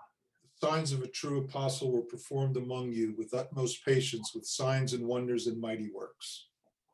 [0.64, 5.06] Signs of a true apostle were performed among you with utmost patience, with signs and
[5.06, 6.48] wonders and mighty works.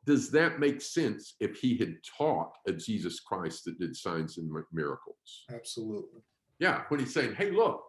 [0.06, 4.50] Does that make sense if he had taught a Jesus Christ that did signs and
[4.72, 5.44] miracles?
[5.54, 6.20] Absolutely.
[6.58, 7.84] Yeah, when he's saying, "Hey, look,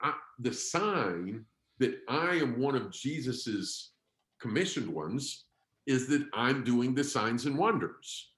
[0.00, 1.44] I, the sign
[1.80, 3.90] that I am one of Jesus's
[4.40, 5.46] commissioned ones
[5.86, 8.30] is that I'm doing the signs and wonders."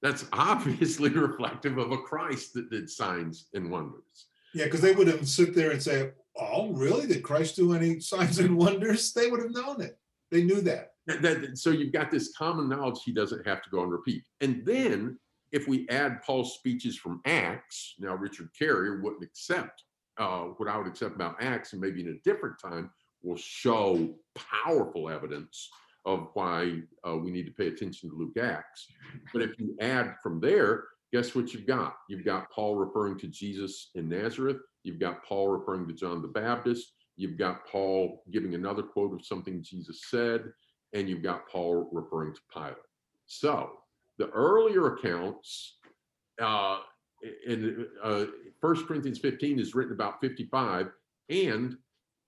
[0.00, 4.29] That's obviously reflective of a Christ that did signs and wonders.
[4.54, 7.06] Yeah, because they would have sit there and say, Oh, really?
[7.06, 9.12] Did Christ do any signs and wonders?
[9.12, 9.98] They would have known it.
[10.30, 10.92] They knew that.
[11.06, 14.24] That- so you've got this common knowledge he doesn't have to go and repeat.
[14.40, 15.18] And then
[15.52, 19.82] if we add Paul's speeches from Acts, now Richard Carrier wouldn't accept
[20.18, 22.90] uh, what I would accept about Acts, and maybe in a different time
[23.22, 25.68] will show powerful evidence
[26.04, 28.86] of why uh, we need to pay attention to Luke Acts.
[29.32, 31.96] But if you add from there, guess what you've got?
[32.08, 34.58] You've got Paul referring to Jesus in Nazareth.
[34.84, 36.92] You've got Paul referring to John the Baptist.
[37.16, 40.44] You've got Paul giving another quote of something Jesus said
[40.92, 42.74] and you've got Paul referring to Pilate.
[43.26, 43.70] So
[44.18, 45.78] the earlier accounts
[46.40, 46.78] uh,
[47.46, 48.26] in uh,
[48.60, 50.88] 1 Corinthians 15 is written about 55,
[51.28, 51.76] and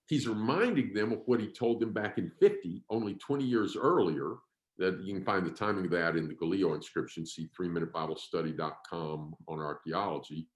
[0.07, 4.37] he's reminding them of what he told them back in 50, only 20 years earlier.
[4.79, 9.59] That you can find the timing of that in the Gallio inscription, see 3minutebiblestudy.com on
[9.61, 10.49] archaeology.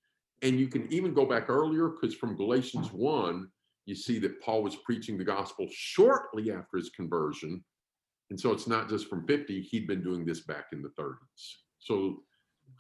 [0.43, 3.49] And you can even go back earlier because from Galatians 1,
[3.85, 7.62] you see that Paul was preaching the gospel shortly after his conversion
[8.31, 11.14] and so it's not just from 50, he'd been doing this back in the 30s.
[11.79, 12.23] So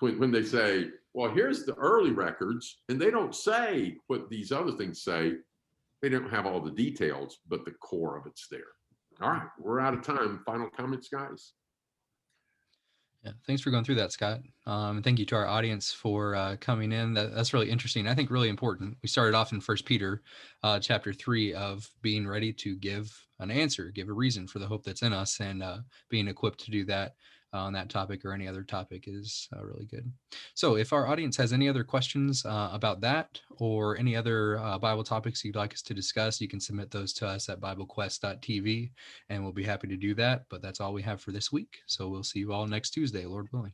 [0.00, 4.50] when, when they say, well, here's the early records, and they don't say what these
[4.50, 5.34] other things say,
[6.02, 8.60] they don't have all the details, but the core of it's there.
[9.20, 10.40] All right, we're out of time.
[10.44, 11.52] Final comments, guys?
[13.24, 14.40] Yeah, thanks for going through that, Scott.
[14.66, 17.14] Um, thank you to our audience for uh, coming in.
[17.14, 18.06] That, that's really interesting.
[18.06, 18.96] I think really important.
[19.02, 20.22] We started off in First Peter,
[20.62, 23.10] uh, chapter three, of being ready to give
[23.40, 26.60] an answer, give a reason for the hope that's in us, and uh, being equipped
[26.66, 27.14] to do that
[27.56, 30.10] on that topic or any other topic is uh, really good.
[30.54, 34.78] So, if our audience has any other questions uh, about that or any other uh,
[34.78, 38.90] Bible topics you'd like us to discuss, you can submit those to us at BibleQuest.tv,
[39.28, 40.44] and we'll be happy to do that.
[40.48, 41.78] But that's all we have for this week.
[41.86, 43.72] So we'll see you all next Tuesday, Lord willing.